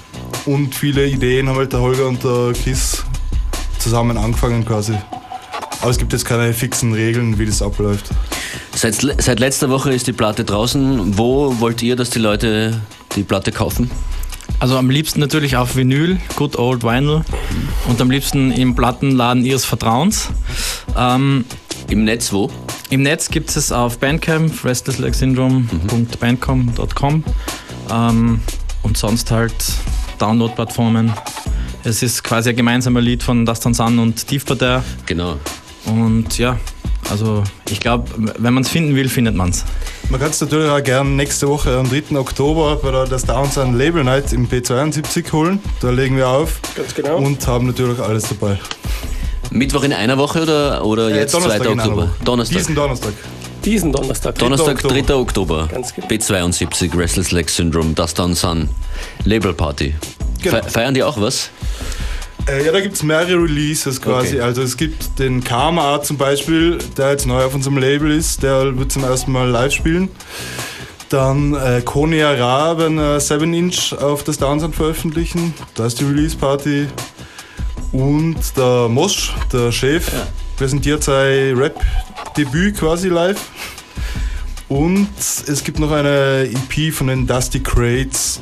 Und 0.46 0.74
viele 0.74 1.07
Ideen 1.07 1.48
haben 1.48 1.57
halt 1.57 1.72
der 1.72 1.81
Holger 1.81 2.09
und 2.09 2.24
der 2.24 2.53
Chris 2.61 3.05
zusammen 3.79 4.16
angefangen 4.16 4.64
quasi. 4.64 4.94
Aber 5.81 5.90
es 5.90 5.98
gibt 5.98 6.12
jetzt 6.12 6.24
keine 6.24 6.53
fixen 6.53 6.92
Regeln, 6.92 7.38
wie 7.38 7.46
das 7.46 7.62
abläuft. 7.62 8.07
Seit, 8.74 8.96
seit 9.18 9.38
letzter 9.38 9.70
Woche 9.70 9.92
ist 9.92 10.07
die 10.07 10.12
Platte 10.12 10.44
draußen. 10.44 11.16
Wo 11.16 11.61
wollt 11.61 11.83
ihr, 11.83 11.94
dass 11.94 12.11
die 12.11 12.18
Leute 12.18 12.81
die 13.14 13.22
Platte 13.22 13.53
kaufen? 13.53 13.90
Also 14.60 14.76
am 14.76 14.90
liebsten 14.90 15.20
natürlich 15.20 15.56
auf 15.56 15.76
Vinyl, 15.76 16.18
Good 16.36 16.58
Old 16.58 16.82
Vinyl 16.82 17.22
und 17.88 18.00
am 18.00 18.10
liebsten 18.10 18.50
im 18.50 18.74
Plattenladen 18.74 19.44
ihres 19.44 19.64
Vertrauens. 19.64 20.30
Ähm, 20.96 21.44
Im 21.88 22.02
Netz 22.04 22.32
wo? 22.32 22.50
Im 22.90 23.02
Netz 23.02 23.30
gibt 23.30 23.54
es 23.54 23.70
auf 23.70 23.98
Bandcamp, 23.98 24.64
restlesslegsyndrome.bandcamp.com 24.64 27.24
ähm, 27.90 28.40
und 28.82 28.98
sonst 28.98 29.30
halt 29.30 29.54
Download-Plattformen. 30.18 31.12
Es 31.84 32.02
ist 32.02 32.24
quasi 32.24 32.50
ein 32.50 32.56
gemeinsamer 32.56 33.00
Lied 33.00 33.22
von 33.22 33.46
Dastan 33.46 33.74
Sun 33.74 34.00
und 34.00 34.26
Tiefparterre 34.26 34.82
Genau. 35.06 35.36
und 35.86 36.36
ja, 36.38 36.58
also 37.10 37.42
ich 37.70 37.80
glaube, 37.80 38.08
wenn 38.38 38.54
man 38.54 38.62
es 38.62 38.68
finden 38.68 38.94
will, 38.94 39.08
findet 39.08 39.34
man 39.34 39.50
es. 39.50 39.64
Man 40.10 40.20
kann 40.20 40.30
es 40.30 40.40
natürlich 40.40 40.70
auch 40.70 40.82
gerne 40.82 41.10
nächste 41.10 41.48
Woche 41.48 41.76
am 41.78 41.88
3. 41.88 42.16
Oktober 42.18 42.76
bei 42.76 42.90
der 42.90 43.06
das 43.06 43.24
Downs 43.24 43.58
an 43.58 43.76
Label 43.76 44.04
Night 44.04 44.32
im 44.32 44.48
P72 44.48 45.32
holen. 45.32 45.60
Da 45.80 45.90
legen 45.90 46.16
wir 46.16 46.28
auf 46.28 46.60
Ganz 46.76 46.94
genau. 46.94 47.16
und 47.18 47.46
haben 47.46 47.66
natürlich 47.66 47.98
alles 47.98 48.24
dabei. 48.28 48.58
Mittwoch 49.50 49.82
in 49.84 49.92
einer 49.92 50.18
Woche 50.18 50.42
oder, 50.42 50.84
oder 50.84 51.08
Äh, 51.10 51.16
jetzt 51.20 51.32
2. 51.32 51.38
Donnerstag 51.40 51.66
in 51.66 51.72
einer 51.72 51.82
Oktober? 51.84 52.02
Woche. 52.02 52.10
Donnerstag. 52.24 52.58
Diesen 52.58 52.74
Donnerstag. 52.74 53.12
Diesen 53.64 53.92
Donnerstag. 53.92 54.34
Donnerstag, 54.38 54.74
Oktober. 54.76 54.94
3. 55.02 55.14
Oktober. 55.14 55.68
Ganz 55.70 55.94
genau. 55.94 56.06
B72, 56.08 56.96
Restless 56.96 57.30
Leg 57.32 57.48
Syndrome, 57.50 57.92
Das 57.94 58.14
Down 58.14 58.34
Sun, 58.34 58.68
Label 59.24 59.52
Party. 59.52 59.94
Genau. 60.42 60.56
Fe 60.62 60.70
feiern 60.70 60.94
die 60.94 61.02
auch 61.02 61.20
was? 61.20 61.50
Äh, 62.48 62.64
ja, 62.64 62.72
da 62.72 62.80
gibt 62.80 62.94
es 62.94 63.02
mehrere 63.02 63.42
Releases 63.42 64.00
quasi. 64.00 64.37
Okay. 64.37 64.40
Also 64.40 64.62
es 64.62 64.76
gibt 64.76 65.18
den 65.18 65.44
Karma 65.44 65.82
Art 65.82 66.06
zum 66.06 66.16
Beispiel, 66.16 66.78
der 66.96 67.11
jetzt 67.11 67.26
neu 67.26 67.44
auf 67.44 67.54
unserem 67.54 67.78
Label 67.78 68.11
ist. 68.11 68.42
Der 68.42 68.76
wird 68.78 68.90
zum 68.90 69.04
ersten 69.04 69.32
Mal 69.32 69.48
live 69.48 69.72
spielen. 69.72 70.08
Dann 71.11 71.54
äh, 71.54 71.82
Konya 71.84 72.32
Ra 72.32 72.78
werden 72.78 72.98
äh, 72.98 73.20
7 73.20 73.52
Inch 73.54 73.94
auf 73.94 74.24
das 74.24 74.38
Downsound 74.38 74.74
veröffentlichen. 74.74 75.54
Da 75.74 75.87
ist 75.87 76.00
die 76.00 76.04
Release 76.04 76.37
Party. 76.37 76.87
Und 77.92 78.37
der 78.56 78.88
Mosch, 78.88 79.32
der 79.52 79.72
Chef, 79.72 80.11
präsentiert 80.56 81.02
sein 81.04 81.56
Rap-Debüt 81.56 82.76
quasi 82.78 83.08
live. 83.08 83.40
Und 84.68 85.08
es 85.18 85.64
gibt 85.64 85.78
noch 85.78 85.90
eine 85.90 86.50
EP 86.50 86.92
von 86.92 87.06
den 87.06 87.26
Dusty 87.26 87.61
Crates, 87.61 88.40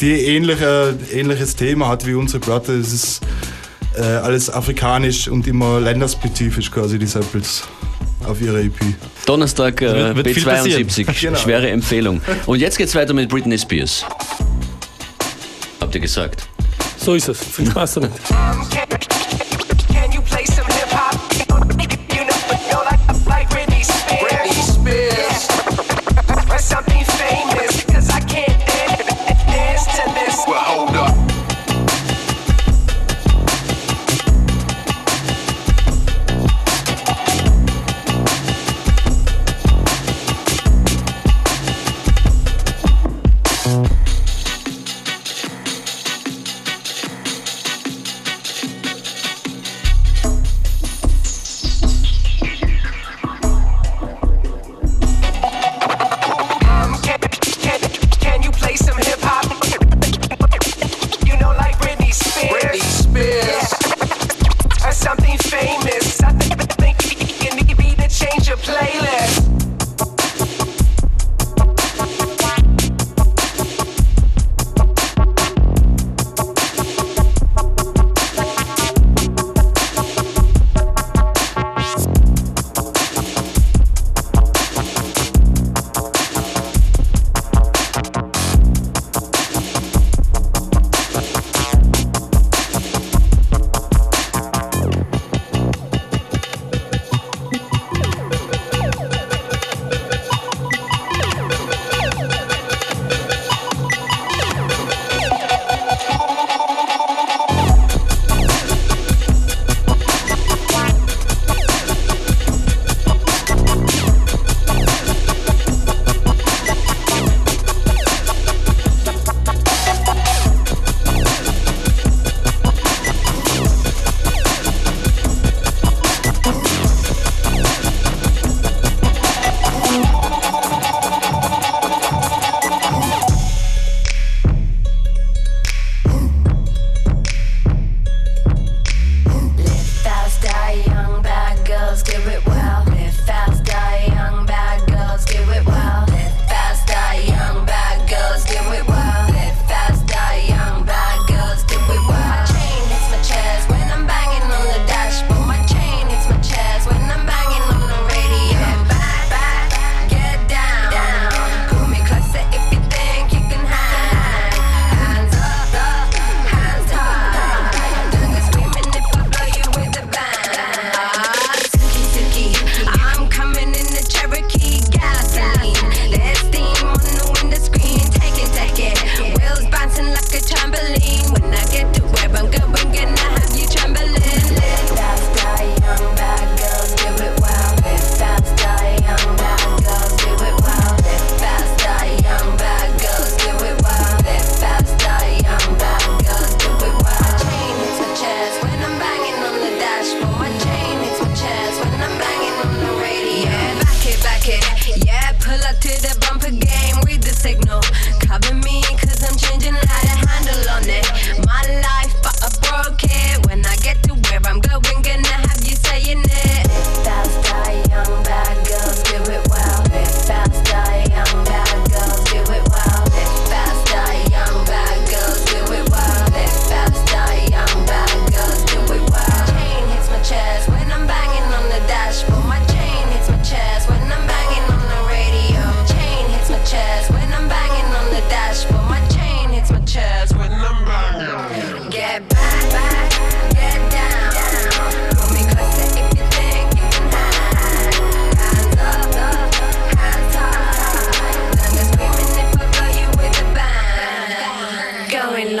die 0.00 0.12
ähnliche, 0.12 0.96
ähnliches 1.12 1.56
Thema 1.56 1.88
hat 1.88 2.06
wie 2.06 2.14
unsere 2.14 2.40
Platte. 2.40 2.72
Es 2.74 2.92
ist 2.92 3.20
äh, 3.96 4.02
alles 4.02 4.50
afrikanisch 4.50 5.28
und 5.28 5.46
immer 5.46 5.80
länderspezifisch 5.80 6.70
quasi 6.70 6.98
die 6.98 7.06
Samples 7.06 7.62
auf 8.26 8.40
ihrer 8.40 8.58
EP. 8.58 8.74
Donnerstag 9.24 9.80
äh, 9.82 9.92
Wird- 10.14 10.16
wird 10.16 10.28
viel 10.30 10.44
B72, 10.46 11.20
Genau. 11.20 11.38
schwere 11.38 11.70
Empfehlung. 11.70 12.20
Und 12.46 12.58
jetzt 12.60 12.76
geht's 12.78 12.94
weiter 12.94 13.14
mit 13.14 13.28
Britney 13.28 13.58
Spears. 13.58 14.04
Habt 15.80 15.94
ihr 15.94 16.00
gesagt? 16.00 16.48
So 16.98 17.14
ist 17.14 17.28
es. 17.28 17.38
Viel 17.38 17.70
Spaß 17.70 17.94
damit. 17.94 18.10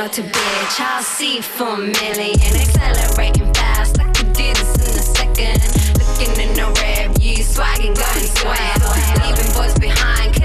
girl 0.06 0.14
to 0.14 0.22
bitch. 0.22 0.80
I'll 0.80 1.02
see 1.02 1.40
for 1.40 1.64
a 1.64 1.78
million, 1.78 2.38
accelerating 2.40 3.52
fast. 3.54 3.98
I 3.98 4.04
could 4.12 4.32
do 4.32 4.52
this 4.54 4.74
in 4.76 4.98
a 4.98 5.02
second. 5.02 5.58
Looking 5.98 6.48
in 6.48 6.54
the 6.54 6.66
rear 6.80 7.08
view, 7.14 7.42
swagging, 7.42 7.94
going 7.94 8.26
swag, 8.36 8.82
leaving 9.22 9.52
boys 9.54 9.78
behind. 9.78 10.35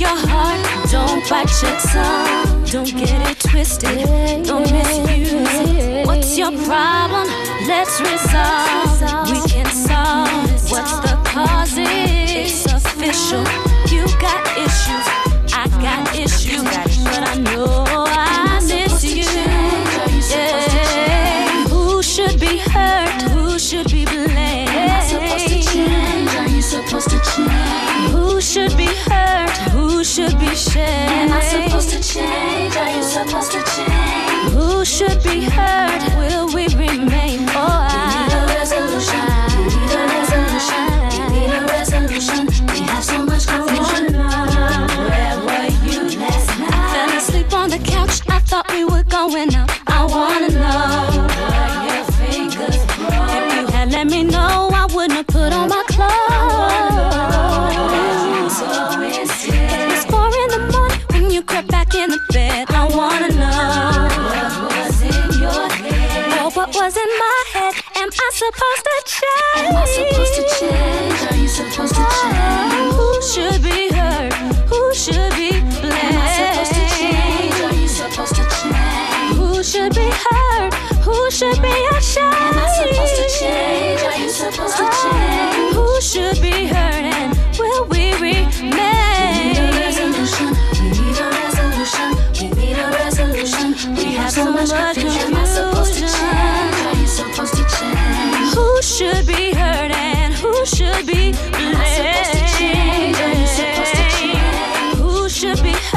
your 0.00 0.16
heart, 0.16 0.90
don't 0.90 1.28
bite 1.28 1.52
your 1.62 1.76
tongue. 1.92 2.64
Don't 2.64 2.96
get 2.96 3.30
it 3.30 3.38
twisted, 3.38 4.06
don't 4.46 4.62
misuse 4.72 5.68
it. 5.68 6.06
What's 6.06 6.38
your 6.38 6.52
problem? 6.64 7.28
Let's 7.68 8.00
resolve. 8.00 9.30
We 9.30 9.38
can 9.48 9.66
solve. 9.66 10.70
What's 10.70 10.98
the 11.00 11.20
cause? 11.24 11.74
It's 11.76 12.64
official. 12.64 13.44
You 13.94 14.06
got 14.18 14.40
issues. 14.56 15.19
should 30.10 30.36
be 30.40 30.54
shamed? 30.56 31.30
Am 31.30 31.32
I 31.32 31.40
supposed 31.40 31.90
to 31.90 32.00
change? 32.02 32.76
Are 32.76 32.90
you 32.96 33.02
supposed 33.04 33.52
to 33.52 33.62
change? 33.62 34.52
Who 34.54 34.84
should 34.84 35.22
be 35.22 35.44
heard? 35.44 36.02
Will 36.18 36.52
we 36.52 36.66
remain? 36.74 37.46
Oh, 37.50 37.79
in 67.02 67.10
my 67.18 67.38
head. 67.52 67.74
Am 67.96 68.08
I 68.12 68.30
supposed 68.42 68.84
to 68.88 68.96
change? 69.06 69.68
Am 69.68 69.76
I 69.76 69.84
supposed 69.96 70.34
to 70.36 70.42
change? 70.58 71.20
Are 71.30 71.38
you 71.42 71.48
supposed 71.48 71.94
to 71.94 72.04
change? 72.18 72.94
Who 72.98 73.08
should 73.30 73.62
be 73.62 73.88
hurt? 73.96 74.32
Who 74.70 74.82
should 74.94 75.32
be 75.40 75.50
blamed? 75.80 75.96
Am 75.96 76.18
I 76.20 76.28
supposed 76.36 76.74
to 76.76 76.84
change? 76.98 77.56
Are 77.66 77.76
you 77.80 77.88
supposed 77.88 78.34
to 78.36 78.44
change? 78.58 79.36
Who 79.38 79.62
should 79.62 79.94
be 79.94 80.08
hurt? 80.24 80.74
Who 81.06 81.30
should 81.30 81.60
be 81.62 81.79
should 105.56 105.64
be 105.64 105.89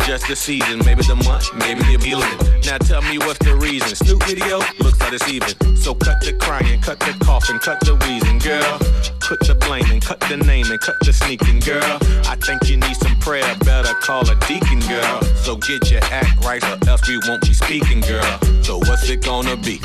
just 0.00 0.28
the 0.28 0.36
season. 0.36 0.80
Maybe 0.84 1.02
the 1.02 1.16
month, 1.16 1.52
maybe 1.54 1.82
the 1.84 1.98
feeling. 1.98 2.28
Now 2.64 2.78
tell 2.78 3.02
me 3.02 3.18
what's 3.18 3.38
the 3.44 3.54
reason. 3.56 3.94
Snoop 3.94 4.22
video 4.24 4.58
looks 4.80 5.00
like 5.00 5.12
it's 5.12 5.28
even. 5.28 5.76
So 5.76 5.94
cut 5.94 6.20
the 6.20 6.32
crying, 6.40 6.80
cut 6.80 7.00
the 7.00 7.12
coughing, 7.24 7.58
cut 7.58 7.80
the 7.80 7.94
wheezing, 7.94 8.38
girl. 8.38 8.78
Quit 9.20 9.40
the 9.40 9.54
blaming, 9.54 10.00
cut 10.00 10.20
the 10.20 10.36
naming, 10.36 10.78
cut 10.78 10.96
the 11.00 11.12
sneaking, 11.12 11.60
girl. 11.60 11.98
I 12.26 12.36
think 12.36 12.68
you 12.68 12.76
need 12.76 12.96
some 12.96 13.16
prayer. 13.20 13.44
Better 13.64 13.94
call 13.94 14.28
a 14.28 14.34
deacon, 14.46 14.80
girl. 14.88 15.22
So 15.44 15.56
get 15.56 15.90
your 15.90 16.04
act 16.04 16.44
right, 16.44 16.62
or 16.64 16.76
else 16.88 17.06
we 17.08 17.18
won't 17.26 17.42
be 17.42 17.54
speaking, 17.54 18.00
girl. 18.00 18.38
So 18.62 18.78
what's 18.78 19.08
it 19.08 19.22
gonna 19.22 19.56
be? 19.56 19.80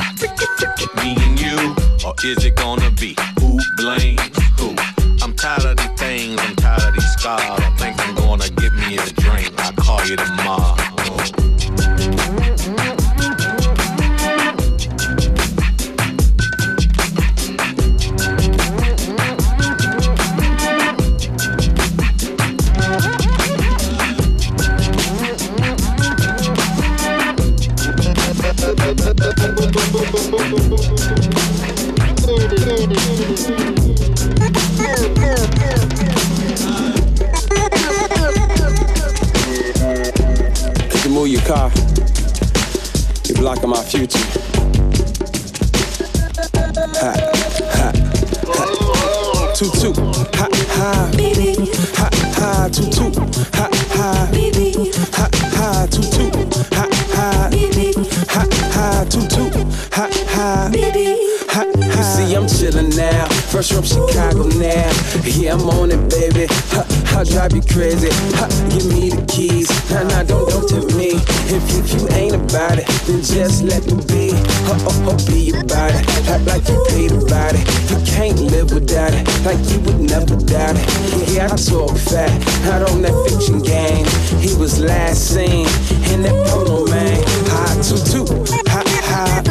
Me 1.03 1.15
and 1.19 1.39
you, 1.39 1.75
or 2.05 2.13
is 2.23 2.43
it 2.43 2.55
gonna 2.55 2.91
be 2.91 3.15
who 3.39 3.59
blames 3.77 4.21
who? 4.59 4.75
I'm 5.21 5.33
tired 5.33 5.65
of 5.65 5.77
these 5.77 5.99
things, 5.99 6.39
I'm 6.41 6.55
tired 6.55 6.89
of 6.89 6.93
these 6.93 7.11
scars 7.13 7.78
made 10.09 10.21
a. 10.21 10.58
blocking 43.39 43.69
my 43.69 43.81
future. 43.83 44.19
Ha, 46.99 47.11
ha, 47.77 47.91
ha. 48.53 49.53
Two 49.55 49.69
two, 49.79 49.93
ha 50.33 50.47
ha, 50.75 51.11
baby, 51.15 51.55
ha 51.95 52.09
ha, 52.35 52.69
two 52.71 52.89
two, 52.91 53.09
ha 53.53 53.69
ha, 53.95 54.29
baby, 54.31 54.91
ha 55.13 55.29
ha, 55.55 55.87
two 55.89 56.03
two, 56.03 56.29
ha 56.75 56.85
ha, 57.15 57.49
baby, 57.49 57.93
ha 58.27 58.43
ha, 58.73 59.05
two 59.09 59.25
two, 59.27 59.49
ha 59.91 60.09
ha, 60.27 60.69
baby, 60.71 61.07
ha 61.47 61.63
ha. 61.63 61.97
You 61.97 62.03
see, 62.03 62.35
I'm 62.35 62.47
chillin' 62.47 62.91
now, 62.97 63.28
fresh 63.49 63.71
from 63.71 63.83
Chicago 63.83 64.45
now. 64.61 64.91
Yeah, 65.25 65.53
I'm 65.53 65.69
on 65.69 65.91
it, 65.91 66.01
baby. 66.09 66.45
I'll 67.15 67.25
drive 67.25 67.53
you 67.53 67.61
crazy. 67.61 68.09
Give 68.69 68.85
me 68.93 69.09
the 69.09 69.25
keys. 69.27 69.69
Nah, 69.89 70.03
nah, 70.03 70.23
don't, 70.23 70.47
don't 70.49 70.67
tempt 70.69 70.95
me. 70.95 71.17
If, 71.49 71.63
if 71.73 71.87
you 71.93 72.07
ain't 72.09 72.35
about 72.35 72.77
it, 72.77 72.87
then 73.07 73.21
just 73.21 73.63
let 73.63 73.85
me 73.87 73.97
be. 74.05 74.31
Oh, 74.69 74.77
oh, 74.89 75.09
oh, 75.09 75.17
be 75.25 75.49
about 75.49 75.91
it. 75.95 76.05
Like, 76.29 76.45
like 76.45 76.67
you 76.69 76.77
paid 76.89 77.11
about 77.11 77.55
it. 77.57 77.65
You 77.89 77.97
can't 78.05 78.39
live 78.53 78.71
without 78.71 79.13
it. 79.13 79.25
Like 79.43 79.59
you 79.71 79.79
would 79.81 79.99
never 79.99 80.37
doubt 80.37 80.75
it. 80.77 81.33
Yeah, 81.33 81.49
I 81.51 81.57
talk 81.57 81.97
fat. 81.97 82.29
Out 82.69 82.89
on 82.91 83.01
that 83.01 83.15
fiction 83.25 83.59
game. 83.59 84.05
He 84.39 84.53
was 84.55 84.79
last 84.79 85.33
seen 85.33 85.65
in 86.13 86.21
that 86.21 86.37
polo 86.47 86.85
man. 86.85 87.17
High 87.49 87.81
two 87.81 87.97
two. 87.97 88.25
Ha 88.69 88.83
ha. 88.85 89.48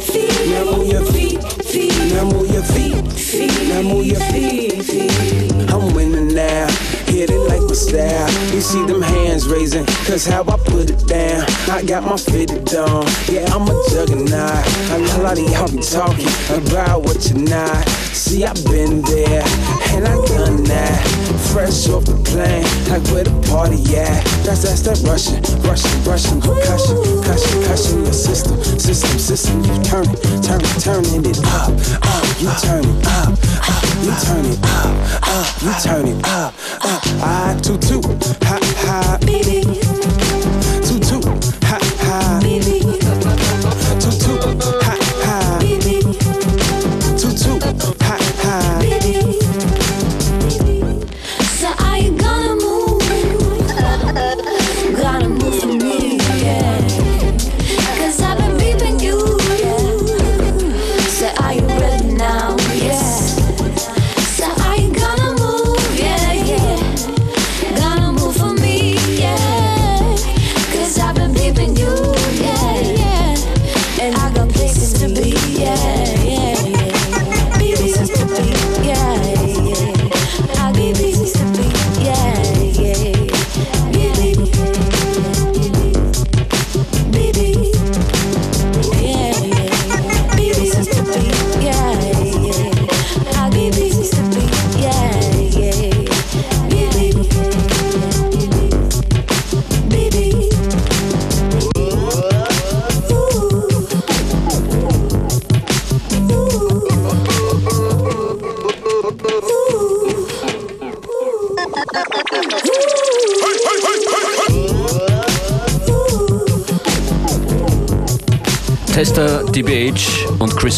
Feet. 0.00 0.50
Now 0.50 0.64
move 0.64 0.88
your 0.88 1.04
feet. 1.04 1.40
Now 2.12 2.24
move 2.24 2.50
your 2.50 2.62
feet. 2.62 3.68
Now 3.68 3.82
move 3.82 4.06
your 4.06 4.20
feet. 4.20 5.70
I'm 5.70 5.94
winning 5.94 6.34
now. 6.34 6.66
Hit 7.06 7.30
it 7.30 7.40
like 7.48 7.62
my 7.62 7.72
style. 7.72 8.28
You 8.54 8.60
see 8.60 8.84
them 8.84 9.02
hands 9.02 9.46
raising, 9.48 9.86
cause 10.06 10.26
how 10.26 10.42
I 10.42 10.56
put 10.58 10.90
it 10.90 11.06
down. 11.06 11.46
I 11.70 11.82
got 11.82 12.04
my 12.04 12.16
fitted 12.16 12.74
on. 12.74 13.06
Yeah, 13.28 13.46
I'm 13.54 13.62
a 13.62 13.82
juggernaut. 13.90 14.66
A 14.90 15.22
lot 15.22 15.38
of 15.38 15.48
y'all 15.50 15.70
be 15.70 15.80
talking 15.82 16.28
about 16.50 17.02
what 17.02 17.30
you're 17.30 17.38
not. 17.38 17.88
See, 18.12 18.44
I've 18.44 18.62
been 18.64 19.02
there, 19.02 19.44
and 19.94 20.06
I 20.06 20.14
done 20.26 20.64
that. 20.64 21.35
Fresh 21.56 21.88
off 21.88 22.04
the 22.04 22.12
plane, 22.20 22.68
like 22.92 23.00
where 23.08 23.24
the 23.24 23.32
party 23.48 23.80
at. 23.96 24.20
That's 24.44 24.60
that's 24.60 24.82
that 24.84 25.00
Russian, 25.08 25.40
Russian, 25.64 25.88
Russian 26.04 26.38
concussion, 26.38 27.00
concussion, 27.00 27.64
concussion. 27.64 28.04
Your 28.04 28.12
system, 28.12 28.60
system, 28.60 29.16
system. 29.18 29.64
You 29.64 29.72
turn 29.80 30.04
it, 30.04 30.20
turn 30.44 30.60
it, 30.60 30.68
turning 30.84 31.24
it 31.24 31.40
up, 31.56 31.72
up. 32.04 32.24
You 32.44 32.52
turn 32.60 32.84
it 32.84 33.00
up, 33.08 33.32
up. 33.32 33.88
You 34.04 34.12
turn 34.20 34.44
it 34.44 34.60
up, 34.68 34.92
up. 35.24 35.48
You 35.64 35.72
turn 35.80 36.04
it 36.04 36.20
up, 36.28 36.52
up. 36.84 37.00
I 37.24 37.56
two 37.64 37.80
two, 37.80 38.04
ha 38.44 38.60
ha, 38.60 39.16
baby. 39.24 40.45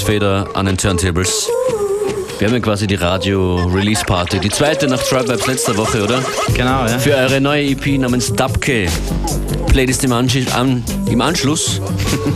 Fader 0.08 0.48
an 0.54 0.64
den 0.64 0.78
Turntables. 0.78 1.50
Wir 2.38 2.48
haben 2.48 2.54
ja 2.54 2.60
quasi 2.60 2.86
die 2.86 2.94
Radio-Release-Party. 2.94 4.38
Die 4.38 4.48
zweite 4.48 4.86
nach 4.86 5.02
Tribe 5.02 5.28
Vibes 5.28 5.46
letzter 5.46 5.76
Woche, 5.76 6.02
oder? 6.02 6.24
Genau, 6.54 6.86
ja. 6.86 6.98
Für 6.98 7.14
eure 7.14 7.42
neue 7.42 7.62
EP 7.72 7.98
namens 7.98 8.32
Dabke. 8.32 8.88
Playlist 9.66 10.04
im, 10.04 10.12
Ansch 10.12 10.38
an, 10.54 10.82
im 11.10 11.20
Anschluss 11.20 11.82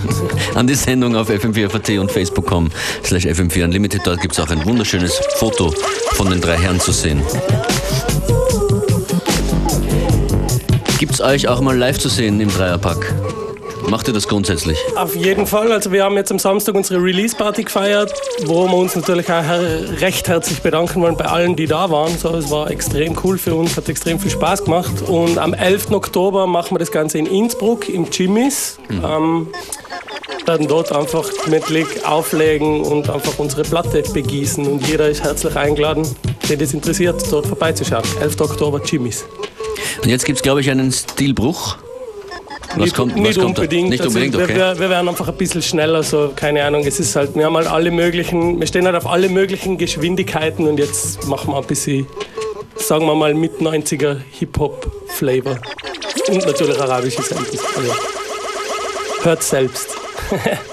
an 0.54 0.66
die 0.66 0.74
Sendung 0.74 1.16
auf 1.16 1.30
fm4.at 1.30 1.98
und 1.98 2.12
facebook.com 2.12 2.70
slash 3.04 3.24
fm4 3.24 3.64
unlimited. 3.64 4.02
Dort 4.04 4.20
gibt 4.20 4.34
es 4.34 4.40
auch 4.40 4.50
ein 4.50 4.62
wunderschönes 4.66 5.18
Foto 5.36 5.72
von 6.12 6.28
den 6.28 6.42
drei 6.42 6.58
Herren 6.58 6.78
zu 6.78 6.92
sehen. 6.92 7.22
Gibt 10.98 11.14
es 11.14 11.22
euch 11.22 11.48
auch 11.48 11.62
mal 11.62 11.74
live 11.74 11.98
zu 11.98 12.10
sehen 12.10 12.38
im 12.38 12.50
Dreierpack? 12.50 13.14
Macht 13.92 14.08
ihr 14.08 14.14
das 14.14 14.26
grundsätzlich? 14.26 14.78
Auf 14.96 15.14
jeden 15.14 15.46
Fall. 15.46 15.70
Also 15.70 15.92
wir 15.92 16.04
haben 16.04 16.16
jetzt 16.16 16.32
am 16.32 16.38
Samstag 16.38 16.74
unsere 16.74 16.98
Release-Party 16.98 17.64
gefeiert, 17.64 18.10
wo 18.46 18.66
wir 18.66 18.74
uns 18.74 18.96
natürlich 18.96 19.30
auch 19.30 19.44
recht 20.00 20.28
herzlich 20.28 20.62
bedanken 20.62 21.02
wollen 21.02 21.18
bei 21.18 21.26
allen, 21.26 21.56
die 21.56 21.66
da 21.66 21.90
waren. 21.90 22.16
So, 22.16 22.34
es 22.34 22.50
war 22.50 22.70
extrem 22.70 23.14
cool 23.22 23.36
für 23.36 23.54
uns, 23.54 23.76
hat 23.76 23.90
extrem 23.90 24.18
viel 24.18 24.30
Spaß 24.30 24.64
gemacht. 24.64 25.02
Und 25.06 25.36
am 25.36 25.52
11. 25.52 25.90
Oktober 25.90 26.46
machen 26.46 26.74
wir 26.74 26.78
das 26.78 26.90
Ganze 26.90 27.18
in 27.18 27.26
Innsbruck 27.26 27.86
im 27.90 28.06
Jimmys. 28.10 28.78
Ähm, 28.88 29.48
werden 30.46 30.68
dort 30.68 30.90
einfach 30.90 31.28
gemütlich 31.44 32.06
auflegen 32.06 32.80
und 32.80 33.10
einfach 33.10 33.38
unsere 33.38 33.62
Platte 33.62 34.02
begießen. 34.10 34.66
Und 34.68 34.88
jeder 34.88 35.10
ist 35.10 35.22
herzlich 35.22 35.54
eingeladen, 35.54 36.08
den 36.48 36.58
das 36.58 36.72
interessiert, 36.72 37.22
dort 37.30 37.46
vorbeizuschauen. 37.46 38.04
11. 38.22 38.40
Oktober 38.40 38.80
Jimmys. 38.82 39.26
Und 40.02 40.08
jetzt 40.08 40.24
gibt 40.24 40.38
es, 40.38 40.42
glaube 40.42 40.62
ich, 40.62 40.70
einen 40.70 40.90
Stilbruch. 40.92 41.76
Was 42.74 42.84
nicht, 42.84 42.96
kommt, 42.96 43.16
nicht 43.16 43.36
was 43.36 43.42
kommt 43.42 43.58
da? 43.58 43.62
unbedingt. 43.62 43.90
Nicht 43.90 44.00
Also 44.00 44.10
unbedingt, 44.10 44.36
wir, 44.36 44.44
okay. 44.44 44.56
wir, 44.56 44.78
wir 44.78 44.90
werden 44.90 45.08
einfach 45.08 45.28
ein 45.28 45.36
bisschen 45.36 45.62
schneller, 45.62 46.02
so 46.02 46.32
keine 46.34 46.64
Ahnung. 46.64 46.84
Es 46.86 46.98
ist 47.00 47.14
halt, 47.16 47.34
wir 47.34 47.44
haben 47.44 47.56
halt 47.56 47.66
alle 47.66 47.90
möglichen, 47.90 48.58
wir 48.60 48.66
stehen 48.66 48.86
halt 48.86 48.96
auf 48.96 49.06
alle 49.06 49.28
möglichen 49.28 49.78
Geschwindigkeiten 49.78 50.66
und 50.66 50.78
jetzt 50.78 51.26
machen 51.26 51.52
wir 51.52 51.58
ein 51.58 51.66
bisschen, 51.66 52.06
sagen 52.76 53.06
wir 53.06 53.14
mal, 53.14 53.34
mit 53.34 53.60
90er 53.60 54.16
Hip-Hop-Flavor. 54.32 55.58
Und 56.28 56.46
natürlich 56.46 56.80
arabische 56.80 57.22
Samples. 57.22 57.60
Also, 57.76 57.92
hört 59.22 59.42
selbst. 59.42 59.88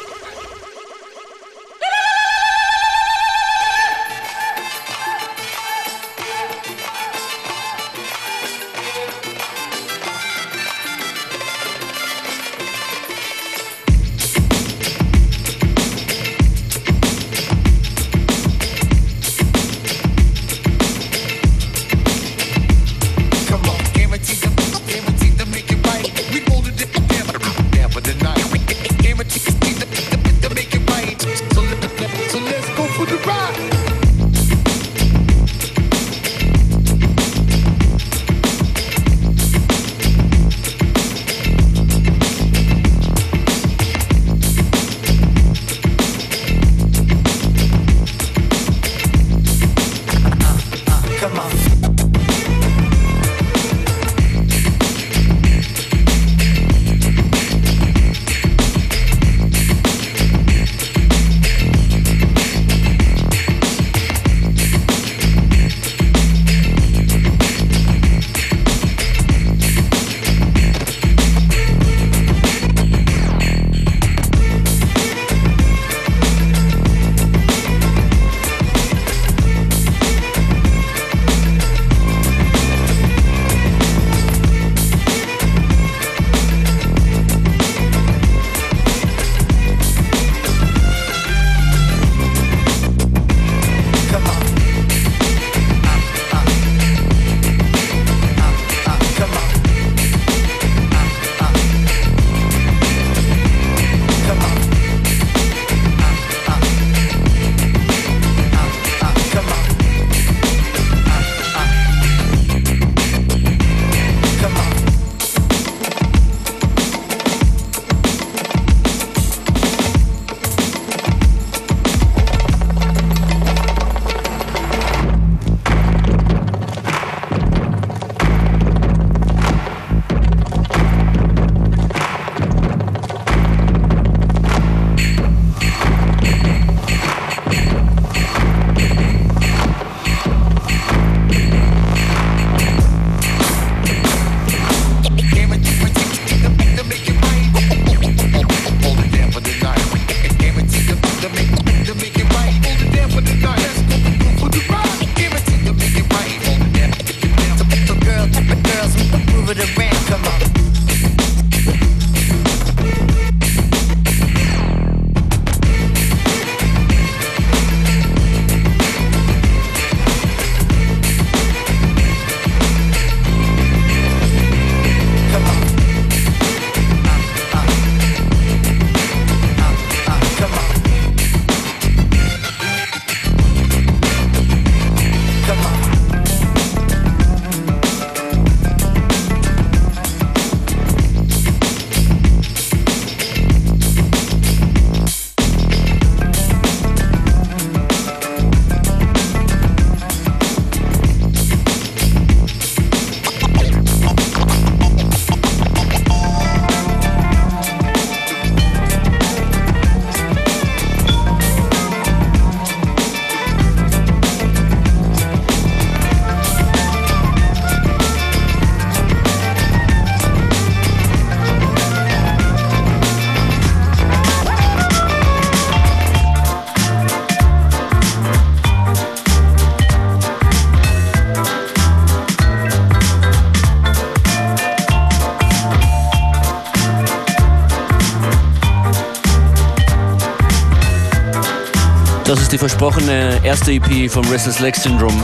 versprochene 242.59 243.39
erste 243.43 243.71
EP 243.71 244.11
vom 244.11 244.29
Restless 244.29 244.59
Leg 244.59 244.75
Syndrome. 244.75 245.15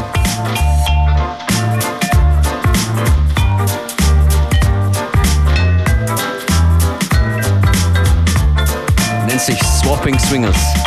Nennt 9.27 9.41
sich 9.41 9.59
Swapping 9.61 10.17
Swingers. 10.17 10.84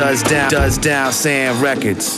Does 0.00 0.22
down, 0.22 0.50
does 0.50 0.78
down 0.78 1.12
Sand 1.12 1.60
Records. 1.60 2.16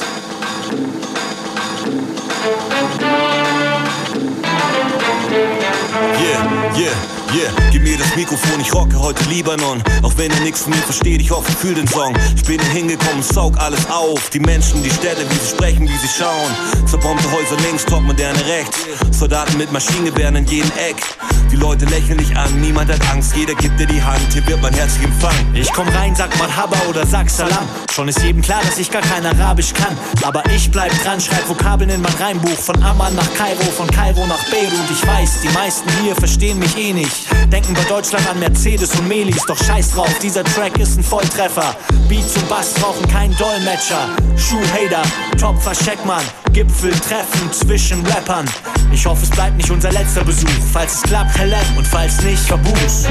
Yeah, 6.22 6.76
yeah, 6.76 7.21
yeah. 7.34 7.50
Gib 7.70 7.82
mir 7.82 7.96
das 7.96 8.14
Mikrofon, 8.16 8.60
ich 8.60 8.72
rocke 8.74 8.98
heute 8.98 9.22
Libanon. 9.24 9.82
Auch 10.02 10.12
wenn 10.16 10.30
ihr 10.30 10.40
nichts 10.40 10.62
von 10.62 10.70
mir 10.70 10.82
versteht, 10.82 11.20
ich 11.20 11.30
hoffe, 11.30 11.50
fühl 11.52 11.74
den 11.74 11.88
Song. 11.88 12.14
Ich 12.36 12.44
bin 12.44 12.60
hingekommen, 12.60 13.22
saug 13.22 13.58
alles 13.58 13.88
auf. 13.90 14.30
Die 14.30 14.40
Menschen, 14.40 14.82
die 14.82 14.90
Städte, 14.90 15.24
wie 15.28 15.34
sie 15.34 15.50
sprechen, 15.50 15.88
wie 15.88 15.96
sie 15.96 16.08
schauen. 16.08 16.86
Zerbombte 16.86 17.30
Häuser 17.30 17.56
links, 17.66 17.84
top 17.84 18.02
moderne 18.02 18.38
rechts. 18.46 18.78
Soldaten 19.10 19.56
mit 19.56 19.72
Maschinengewehren 19.72 20.36
in 20.36 20.46
jedem 20.46 20.70
Eck. 20.72 20.96
Die 21.50 21.56
Leute 21.56 21.84
lächeln 21.84 22.16
dich 22.16 22.34
an, 22.34 22.60
niemand 22.62 22.90
hat 22.90 23.00
Angst, 23.10 23.36
jeder 23.36 23.54
gibt 23.54 23.78
dir 23.78 23.86
die 23.86 24.02
Hand. 24.02 24.20
Hier 24.32 24.46
wird 24.46 24.62
man 24.62 24.72
herzlich 24.72 25.04
empfangen. 25.04 25.54
Ich 25.54 25.70
komm 25.70 25.86
rein, 25.88 26.14
sag 26.14 26.36
mal 26.38 26.54
Haba 26.54 26.76
oder 26.88 27.06
sag 27.06 27.28
Salam. 27.28 27.68
Schon 27.92 28.08
ist 28.08 28.22
jedem 28.22 28.40
klar, 28.40 28.62
dass 28.62 28.78
ich 28.78 28.90
gar 28.90 29.02
kein 29.02 29.26
Arabisch 29.26 29.74
kann. 29.74 29.96
Aber 30.22 30.42
ich 30.46 30.70
bleib 30.70 30.90
dran, 31.02 31.20
schreib 31.20 31.46
Vokabeln 31.48 31.90
in 31.90 32.00
mein 32.00 32.14
Reimbuch. 32.14 32.58
Von 32.58 32.82
Amman 32.82 33.14
nach 33.14 33.34
Kairo, 33.34 33.64
von 33.76 33.86
Kairo 33.90 34.26
nach 34.26 34.42
Beirut. 34.50 34.90
Ich 34.90 35.06
weiß, 35.06 35.42
die 35.42 35.50
meisten 35.50 35.90
hier 36.02 36.14
verstehen 36.14 36.58
mich 36.58 36.76
eh 36.78 36.94
nicht. 36.94 37.21
Denken 37.50 37.74
bei 37.74 37.84
Deutschland 37.84 38.28
an 38.28 38.38
Mercedes 38.38 38.94
und 38.94 39.08
Melis. 39.08 39.44
Doch 39.46 39.56
scheiß 39.56 39.92
drauf, 39.92 40.10
dieser 40.20 40.44
Track 40.44 40.78
ist 40.78 40.98
ein 40.98 41.04
Volltreffer. 41.04 41.76
Beats 42.08 42.36
und 42.36 42.48
Bass 42.48 42.74
brauchen 42.74 43.06
keinen 43.08 43.36
Dolmetscher. 43.36 44.08
Schuhhater, 44.36 45.02
Topfer, 45.38 45.74
Scheckmann. 45.74 46.24
Gipfeltreffen 46.52 47.52
zwischen 47.52 48.04
Rappern. 48.06 48.46
Ich 48.92 49.06
hoffe, 49.06 49.22
es 49.22 49.30
bleibt 49.30 49.56
nicht 49.56 49.70
unser 49.70 49.90
letzter 49.90 50.24
Besuch. 50.24 50.48
Falls 50.72 50.96
es 50.96 51.02
klappt, 51.02 51.38
Helle 51.38 51.58
und 51.76 51.86
falls 51.86 52.20
nicht, 52.22 52.42
Verbuß. 52.42 53.06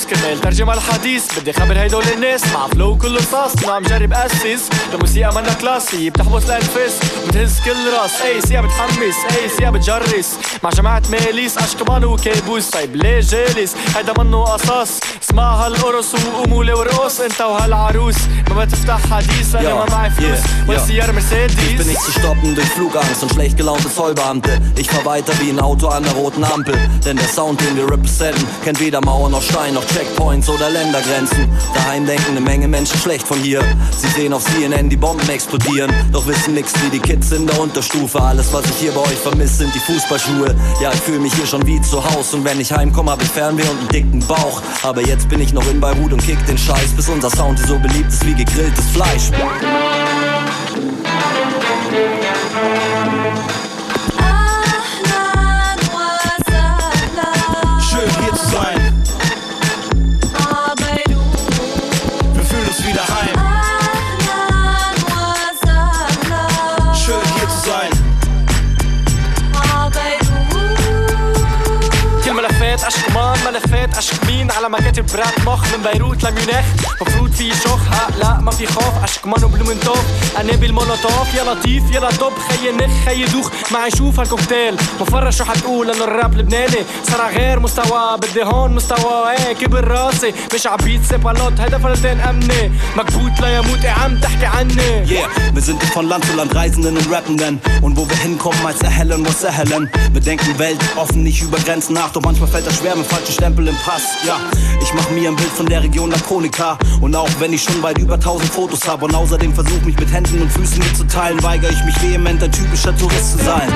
قاموس 0.00 0.20
كرمال 0.20 0.40
ترجمة 0.40 0.74
الحديث. 0.74 1.38
بدي 1.38 1.52
خبر 1.52 1.78
هيدول 1.78 2.04
الناس. 2.14 2.52
مع 2.54 2.66
فلو 2.66 2.98
كل 2.98 3.16
رصاص 3.16 3.64
أنا 3.64 3.72
عم 3.72 3.82
جرب 3.82 4.12
أسس. 4.12 4.68
لموسيقى 4.94 5.34
منا 5.34 5.52
كلاسي. 5.52 6.10
بتحبس 6.10 6.44
الانفاس 6.44 6.92
بتهز 7.28 7.60
كل 7.64 7.92
راس. 7.92 8.20
أي 8.22 8.40
سيا 8.40 8.60
بتحمس. 8.60 9.14
أي 9.38 9.48
سيا 9.48 9.70
بتجرس. 9.70 10.38
مع 10.62 10.70
جماعة 10.70 11.02
ماليس. 11.10 11.58
اشكبان 11.58 12.04
وكابوس. 12.04 12.70
طيب 12.70 12.96
ليه 12.96 13.20
جالس؟ 13.20 13.76
هيدا 13.96 14.12
منه 14.18 14.44
قصاص. 14.44 14.99
اسمعها 15.29 15.67
القرص 15.67 16.13
وقوموا 16.13 16.63
لي 16.63 16.73
ورقص 16.73 17.19
انت 17.19 17.41
وهالعروس 17.41 18.15
ما 18.49 18.65
بتفتح 18.65 18.99
حديث 19.11 19.55
انا 19.55 19.73
ما 19.73 19.85
معي 19.91 20.09
فلوس 20.09 20.39
ولا 20.67 20.85
سيارة 20.85 21.05
Ich 21.05 21.11
bin 21.11 21.15
مرسيدس 21.15 21.87
nicht 21.87 22.01
zu 22.01 22.11
stoppen 22.11 22.55
durch 22.55 22.67
Flugangst 22.67 23.23
und 23.23 23.31
schlecht 23.33 23.57
gelaunte 23.57 23.93
Zollbeamte. 23.93 24.61
Ich 24.77 24.89
fahr 24.89 25.05
weiter 25.05 25.33
wie 25.39 25.49
ein 25.49 25.59
Auto 25.59 25.87
an 25.87 26.03
der 26.03 26.13
roten 26.13 26.43
Ampel. 26.43 26.75
Denn 27.05 27.17
der 27.17 27.27
Sound, 27.27 27.61
den 27.61 27.75
wir 27.77 27.91
representen, 27.91 28.45
kennt 28.63 28.79
weder 28.79 29.01
Mauer 29.01 29.29
noch 29.29 29.41
Stein, 29.41 29.73
noch 29.73 29.85
Checkpoints 29.85 30.49
oder 30.49 30.69
Ländergrenzen. 30.69 31.49
Daheim 31.73 32.05
denken 32.05 32.31
eine 32.31 32.41
Menge 32.41 32.67
Menschen 32.67 32.97
schlecht 32.99 33.27
von 33.27 33.39
hier. 33.39 33.61
Sie 33.97 34.07
sehen 34.07 34.33
auf 34.33 34.43
CNN 34.45 34.89
die 34.89 34.97
Bomben 34.97 35.29
explodieren, 35.29 35.91
doch 36.11 36.25
wissen 36.27 36.53
nix 36.53 36.73
wie 36.81 36.89
die 36.89 36.99
Kids 36.99 37.31
in 37.31 37.47
der 37.47 37.59
Unterstufe. 37.59 38.21
Alles, 38.21 38.51
was 38.53 38.65
ich 38.65 38.77
hier 38.77 38.91
bei 38.91 39.01
euch 39.01 39.19
vermisse, 39.27 39.55
sind 39.55 39.75
die 39.75 39.79
Fußballschuhe. 39.79 40.55
Ja, 40.81 40.91
ich 40.93 41.01
fühle 41.01 41.19
mich 41.19 41.33
hier 41.33 41.47
schon 41.47 41.65
wie 41.67 41.81
zu 41.81 42.03
Haus 42.03 42.33
und 42.33 42.43
wenn 42.45 42.59
ich 42.59 42.71
heimkomme, 42.71 43.11
hab 43.11 43.21
ich 43.21 43.29
Fernweh 43.29 43.63
und 43.63 43.79
einen 43.79 43.87
dicken 43.89 44.19
Bauch. 44.27 44.61
Aber 44.83 45.01
jetzt 45.01 45.18
Jetzt 45.20 45.28
bin 45.28 45.42
ich 45.42 45.52
noch 45.52 45.68
in 45.68 45.78
Beirut 45.80 46.14
und 46.14 46.22
kick 46.22 46.46
den 46.46 46.56
Scheiß, 46.56 46.92
bis 46.96 47.06
unser 47.10 47.28
Sound 47.28 47.58
hier 47.58 47.68
so 47.68 47.78
beliebt 47.78 48.08
ist 48.08 48.24
wie 48.24 48.32
gegrilltes 48.32 48.86
Fleisch. 48.86 49.24
Schön 57.86 58.08
hier 58.18 58.34
zu 58.34 58.46
sein. 58.48 58.80
Wir 62.32 62.44
fühlen 62.44 62.66
uns 62.66 62.86
wieder 62.86 63.06
heim. 63.06 63.36
Schön 66.94 67.20
hier 67.36 67.48
zu 67.50 67.60
sein. 67.68 67.90
Kelma 72.24 72.40
la 72.40 72.48
fête, 72.48 72.86
Ashkman, 72.86 73.38
ma 73.44 73.50
la 73.50 73.60
fête, 73.60 73.98
Ashkman. 73.98 74.29
اشكمين 74.49 74.51
على 74.51 74.69
مكاتب 74.69 75.05
راب 75.15 75.47
مخ 75.47 75.75
من 75.75 75.83
بيروت 75.91 76.23
لميونخ 76.23 76.65
مفروض 77.01 77.31
في 77.31 77.49
شخ 77.49 77.79
ها 77.91 78.09
لا 78.19 78.39
ما 78.41 78.51
في 78.51 78.65
خوف 78.67 79.03
اشكمان 79.03 79.43
وبلومنتوف 79.43 80.05
انا 80.37 80.55
بالمولوتوف 80.55 81.33
يا 81.35 81.43
لطيف 81.43 81.83
يا 81.91 81.99
لطب 81.99 82.31
خي 82.49 82.71
نخ 82.71 82.91
خي 83.05 83.25
دوخ 83.25 83.51
معي 83.71 83.91
شوف 83.91 84.19
هالكوكتيل 84.19 84.75
مفرش 85.01 85.37
شو 85.37 85.43
حتقول 85.43 85.91
انه 85.91 86.03
الراب 86.03 86.37
لبناني 86.37 86.85
صار 87.09 87.21
على 87.21 87.37
غير 87.37 87.59
مستوى 87.59 88.17
بدي 88.17 88.43
هون 88.43 88.75
مستوى 88.75 89.31
ايه 89.31 89.53
كبر 89.53 89.87
راسي 89.87 90.33
مش 90.53 90.67
عبيد 90.67 91.03
سيبالوت 91.03 91.59
هيدا 91.59 91.77
فلتين 91.77 92.19
امني 92.19 92.71
مكبوت 92.97 93.39
لا 93.41 93.57
يموت 93.57 93.83
يا 93.83 93.91
عم 93.91 94.19
تحكي 94.19 94.45
عني 94.45 95.05
Yeah, 95.05 95.29
wir 95.53 95.61
sind 95.61 95.83
von 95.83 96.07
Land 96.09 96.25
zu 96.25 96.33
Land 96.35 96.55
Reisenden 96.55 96.97
und 96.97 97.11
Rappenden. 97.11 97.59
Und 97.81 97.95
wo 97.97 98.09
wir 98.09 98.17
hinkommen, 98.17 98.65
als 98.65 98.81
erhellen, 98.81 99.23
was 99.27 99.43
erhellen. 99.43 99.89
Wir 100.13 100.21
denken 100.21 100.57
Welt 100.57 100.81
offen, 100.95 101.21
nicht 101.23 101.41
über 101.43 101.59
Grenzen 101.59 101.93
nach. 101.93 102.11
Doch 102.11 102.21
manchmal 102.21 102.49
fällt 102.49 102.65
das 102.65 102.77
schwer 102.77 102.95
mit 102.95 103.05
falschen 103.05 103.33
Stempel 103.33 103.67
im 103.67 103.77
Pass. 103.85 104.03
Ja, 104.27 104.37
ich 104.90 104.94
mach 104.94 105.10
mir 105.10 105.28
ein 105.28 105.36
Bild 105.36 105.50
von 105.50 105.66
der 105.66 105.82
Region 105.82 106.10
Lakonika. 106.10 106.76
Und 107.00 107.14
auch 107.14 107.28
wenn 107.38 107.52
ich 107.52 107.62
schon 107.62 107.80
weit 107.82 107.98
über 107.98 108.14
1000 108.14 108.50
Fotos 108.50 108.88
habe 108.88 109.04
und 109.04 109.14
außerdem 109.14 109.54
versuche 109.54 109.84
mich 109.84 109.96
mit 109.98 110.12
Händen 110.12 110.42
und 110.42 110.50
Füßen 110.50 110.78
mitzuteilen, 110.78 111.40
weigere 111.42 111.70
ich 111.70 111.84
mich 111.84 112.02
vehement, 112.02 112.42
ein 112.42 112.50
typischer 112.50 112.96
Tourist 112.96 113.38
zu 113.38 113.44
sein. 113.44 113.72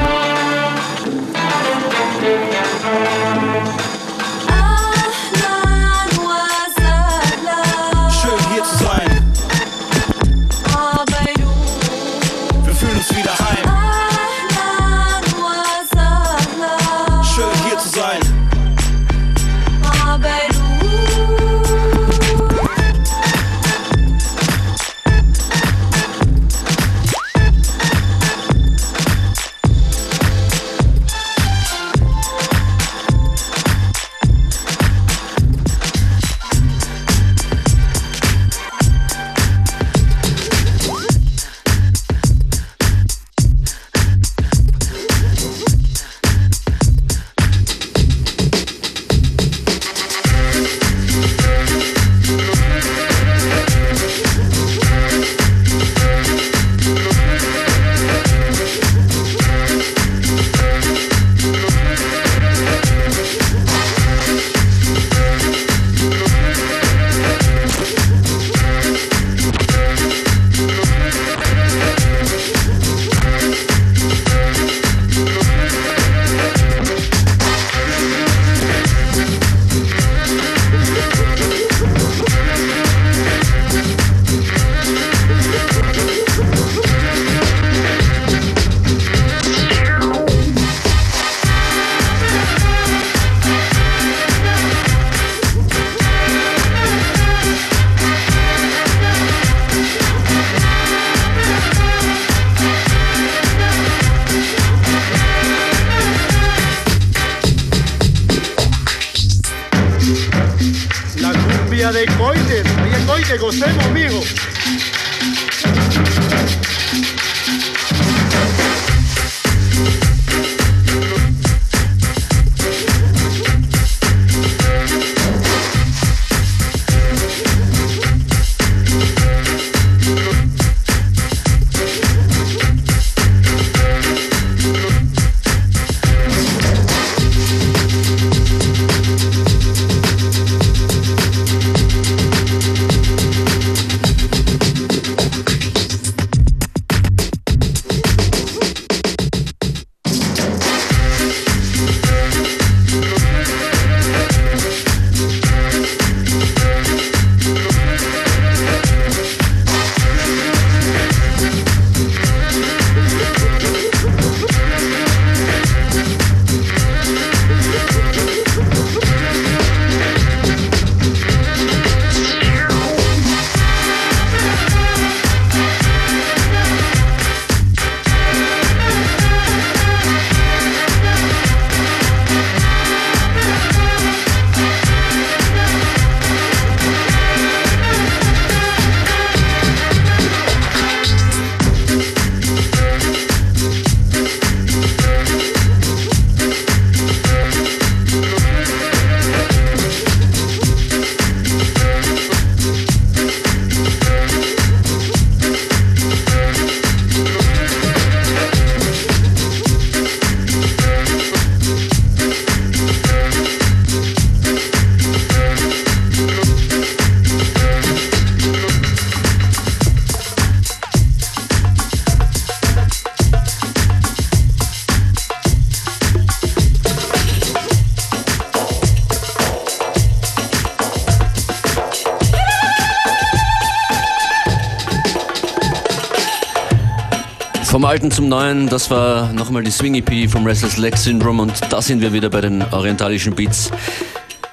Vom 237.84 237.90
Alten 237.90 238.10
zum 238.10 238.30
Neuen, 238.30 238.66
das 238.66 238.90
war 238.90 239.30
nochmal 239.34 239.62
die 239.62 239.70
Swing 239.70 239.94
EP 239.94 240.30
vom 240.30 240.46
Restless 240.46 240.78
Leg 240.78 240.96
Syndrome 240.96 241.42
und 241.42 241.52
da 241.68 241.82
sind 241.82 242.00
wir 242.00 242.14
wieder 242.14 242.30
bei 242.30 242.40
den 242.40 242.64
orientalischen 242.72 243.34
Beats. 243.34 243.70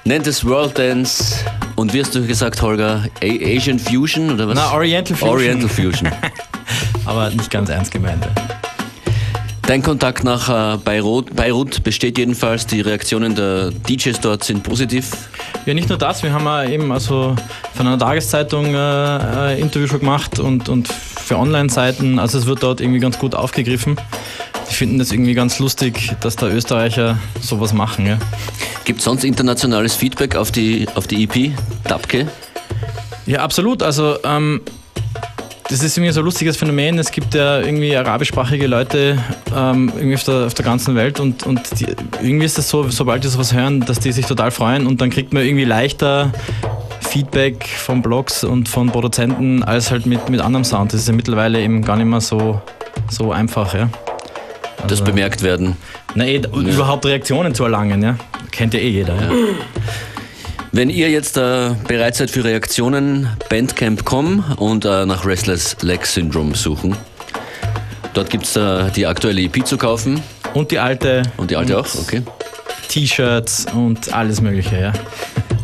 Nennt 0.04 0.26
es 0.26 0.44
World 0.44 0.78
Dance 0.78 1.36
und 1.74 1.94
wie 1.94 2.02
hast 2.02 2.14
du 2.14 2.26
gesagt, 2.26 2.60
Holger, 2.60 3.04
A 3.22 3.26
Asian 3.26 3.78
Fusion 3.78 4.32
oder 4.32 4.48
was? 4.48 4.54
Na, 4.54 4.74
Oriental 4.74 5.16
Fusion. 5.16 5.34
Oriental 5.34 5.68
Fusion. 5.70 6.10
Aber 7.06 7.30
nicht 7.30 7.50
ganz 7.50 7.70
ernst 7.70 7.90
gemeint. 7.90 8.28
Dein 9.62 9.82
Kontakt 9.82 10.24
nach 10.24 10.74
äh, 10.74 10.76
Beirut, 10.76 11.34
Beirut 11.34 11.82
besteht 11.82 12.18
jedenfalls. 12.18 12.66
Die 12.66 12.82
Reaktionen 12.82 13.34
der 13.34 13.70
DJs 13.70 14.20
dort 14.20 14.44
sind 14.44 14.62
positiv. 14.62 15.10
Ja, 15.64 15.72
nicht 15.72 15.88
nur 15.88 15.96
das, 15.96 16.22
wir 16.22 16.34
haben 16.34 16.44
ja 16.44 16.64
eben 16.64 16.92
also 16.92 17.34
von 17.74 17.86
einer 17.86 17.98
Tageszeitung 17.98 18.74
äh, 18.74 19.54
äh, 19.54 19.58
Interview 19.58 19.86
schon 19.86 20.00
gemacht 20.00 20.38
und, 20.38 20.68
und 20.68 20.90
für 21.32 21.38
Online-Seiten. 21.38 22.18
Also 22.18 22.36
es 22.36 22.44
wird 22.44 22.62
dort 22.62 22.82
irgendwie 22.82 23.00
ganz 23.00 23.18
gut 23.18 23.34
aufgegriffen. 23.34 23.96
Die 24.70 24.74
finden 24.74 24.98
das 24.98 25.12
irgendwie 25.12 25.32
ganz 25.32 25.58
lustig, 25.58 26.14
dass 26.20 26.36
da 26.36 26.46
Österreicher 26.46 27.18
sowas 27.40 27.72
machen. 27.72 28.06
Ja. 28.06 28.18
Gibt 28.84 28.98
es 28.98 29.06
sonst 29.06 29.24
internationales 29.24 29.94
Feedback 29.94 30.36
auf 30.36 30.50
die, 30.50 30.86
auf 30.94 31.06
die 31.06 31.24
EP, 31.24 31.52
Dabke? 31.84 32.28
Ja, 33.24 33.40
absolut. 33.40 33.82
Also 33.82 34.18
ähm, 34.24 34.60
das 35.70 35.82
ist 35.82 35.96
irgendwie 35.96 36.12
so 36.12 36.20
ein 36.20 36.26
lustiges 36.26 36.58
Phänomen. 36.58 36.98
Es 36.98 37.10
gibt 37.10 37.32
ja 37.32 37.60
irgendwie 37.60 37.96
arabischsprachige 37.96 38.66
Leute 38.66 39.18
ähm, 39.56 39.90
irgendwie 39.96 40.16
auf 40.16 40.24
der, 40.24 40.46
auf 40.46 40.54
der 40.54 40.66
ganzen 40.66 40.94
Welt 40.96 41.18
und, 41.18 41.44
und 41.44 41.80
die, 41.80 41.86
irgendwie 42.20 42.44
ist 42.44 42.58
das 42.58 42.68
so, 42.68 42.90
sobald 42.90 43.24
die 43.24 43.28
sowas 43.28 43.54
hören, 43.54 43.80
dass 43.80 44.00
die 44.00 44.12
sich 44.12 44.26
total 44.26 44.50
freuen 44.50 44.86
und 44.86 45.00
dann 45.00 45.08
kriegt 45.08 45.32
man 45.32 45.44
irgendwie 45.44 45.64
leichter 45.64 46.30
Feedback 47.12 47.66
von 47.66 48.00
Blogs 48.00 48.42
und 48.42 48.70
von 48.70 48.90
Produzenten 48.90 49.62
als 49.62 49.90
halt 49.90 50.06
mit, 50.06 50.30
mit 50.30 50.40
anderem 50.40 50.64
Sound. 50.64 50.94
Das 50.94 51.00
ist 51.00 51.08
ja 51.08 51.12
mittlerweile 51.12 51.60
eben 51.60 51.82
gar 51.84 51.98
nicht 51.98 52.06
mehr 52.06 52.22
so, 52.22 52.62
so 53.10 53.32
einfach. 53.32 53.74
Ja. 53.74 53.90
Das 54.88 55.04
bemerkt 55.04 55.42
werden. 55.42 55.76
Na, 56.14 56.24
eh, 56.24 56.38
überhaupt 56.38 57.04
Reaktionen 57.04 57.54
zu 57.54 57.64
erlangen, 57.64 58.02
ja. 58.02 58.16
Kennt 58.50 58.72
ja 58.72 58.80
eh 58.80 58.88
jeder. 58.88 59.14
Ja. 59.16 59.30
Wenn 60.72 60.88
ihr 60.88 61.10
jetzt 61.10 61.36
äh, 61.36 61.72
bereit 61.86 62.16
seid 62.16 62.30
für 62.30 62.44
Reaktionen, 62.44 63.28
bandcamp.com 63.50 64.54
und 64.56 64.86
äh, 64.86 65.04
nach 65.04 65.26
Restless 65.26 65.76
Leg 65.82 66.06
Syndrome 66.06 66.54
suchen. 66.54 66.96
Dort 68.14 68.30
gibt 68.30 68.44
es 68.44 68.56
äh, 68.56 68.90
die 68.96 69.06
aktuelle 69.06 69.42
EP 69.42 69.66
zu 69.66 69.76
kaufen. 69.76 70.22
Und 70.54 70.70
die 70.70 70.78
alte. 70.78 71.24
Und 71.36 71.50
die 71.50 71.56
alte 71.56 71.76
Und 71.76 71.86
auch, 71.86 71.94
okay. 72.00 72.22
T-Shirts 72.88 73.66
und 73.74 74.14
alles 74.14 74.40
Mögliche, 74.40 74.80
ja. 74.80 74.92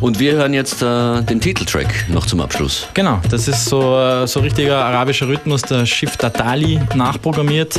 Und 0.01 0.19
wir 0.19 0.33
hören 0.33 0.53
jetzt 0.53 0.81
äh, 0.81 1.21
den 1.23 1.41
Titeltrack 1.41 2.05
noch 2.07 2.25
zum 2.25 2.39
Abschluss. 2.39 2.87
Genau, 2.93 3.19
das 3.29 3.47
ist 3.47 3.65
so, 3.65 3.97
äh, 3.99 4.25
so 4.27 4.39
richtiger 4.39 4.77
arabischer 4.83 5.27
Rhythmus, 5.27 5.61
der 5.63 5.85
Shift 5.85 6.23
Atali 6.23 6.79
nachprogrammiert. 6.95 7.75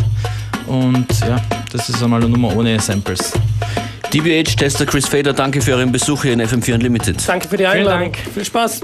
Und 0.67 1.07
ja, 1.21 1.41
das 1.73 1.89
ist 1.89 2.03
einmal 2.03 2.21
eine 2.21 2.31
Nummer 2.31 2.55
ohne 2.55 2.79
Samples. 2.79 3.33
DBH-Tester 4.13 4.87
Chris 4.87 5.07
Fader, 5.07 5.33
danke 5.33 5.61
für 5.63 5.75
euren 5.75 5.93
Besuch 5.93 6.23
hier 6.23 6.33
in 6.33 6.43
FM4 6.43 6.75
Unlimited. 6.75 7.27
Danke 7.27 7.49
für 7.49 7.57
die 7.57 7.65
Vielen 7.65 7.87
Einladung. 7.87 8.13
Dank. 8.13 8.19
Viel 8.35 8.45
Spaß. 8.45 8.81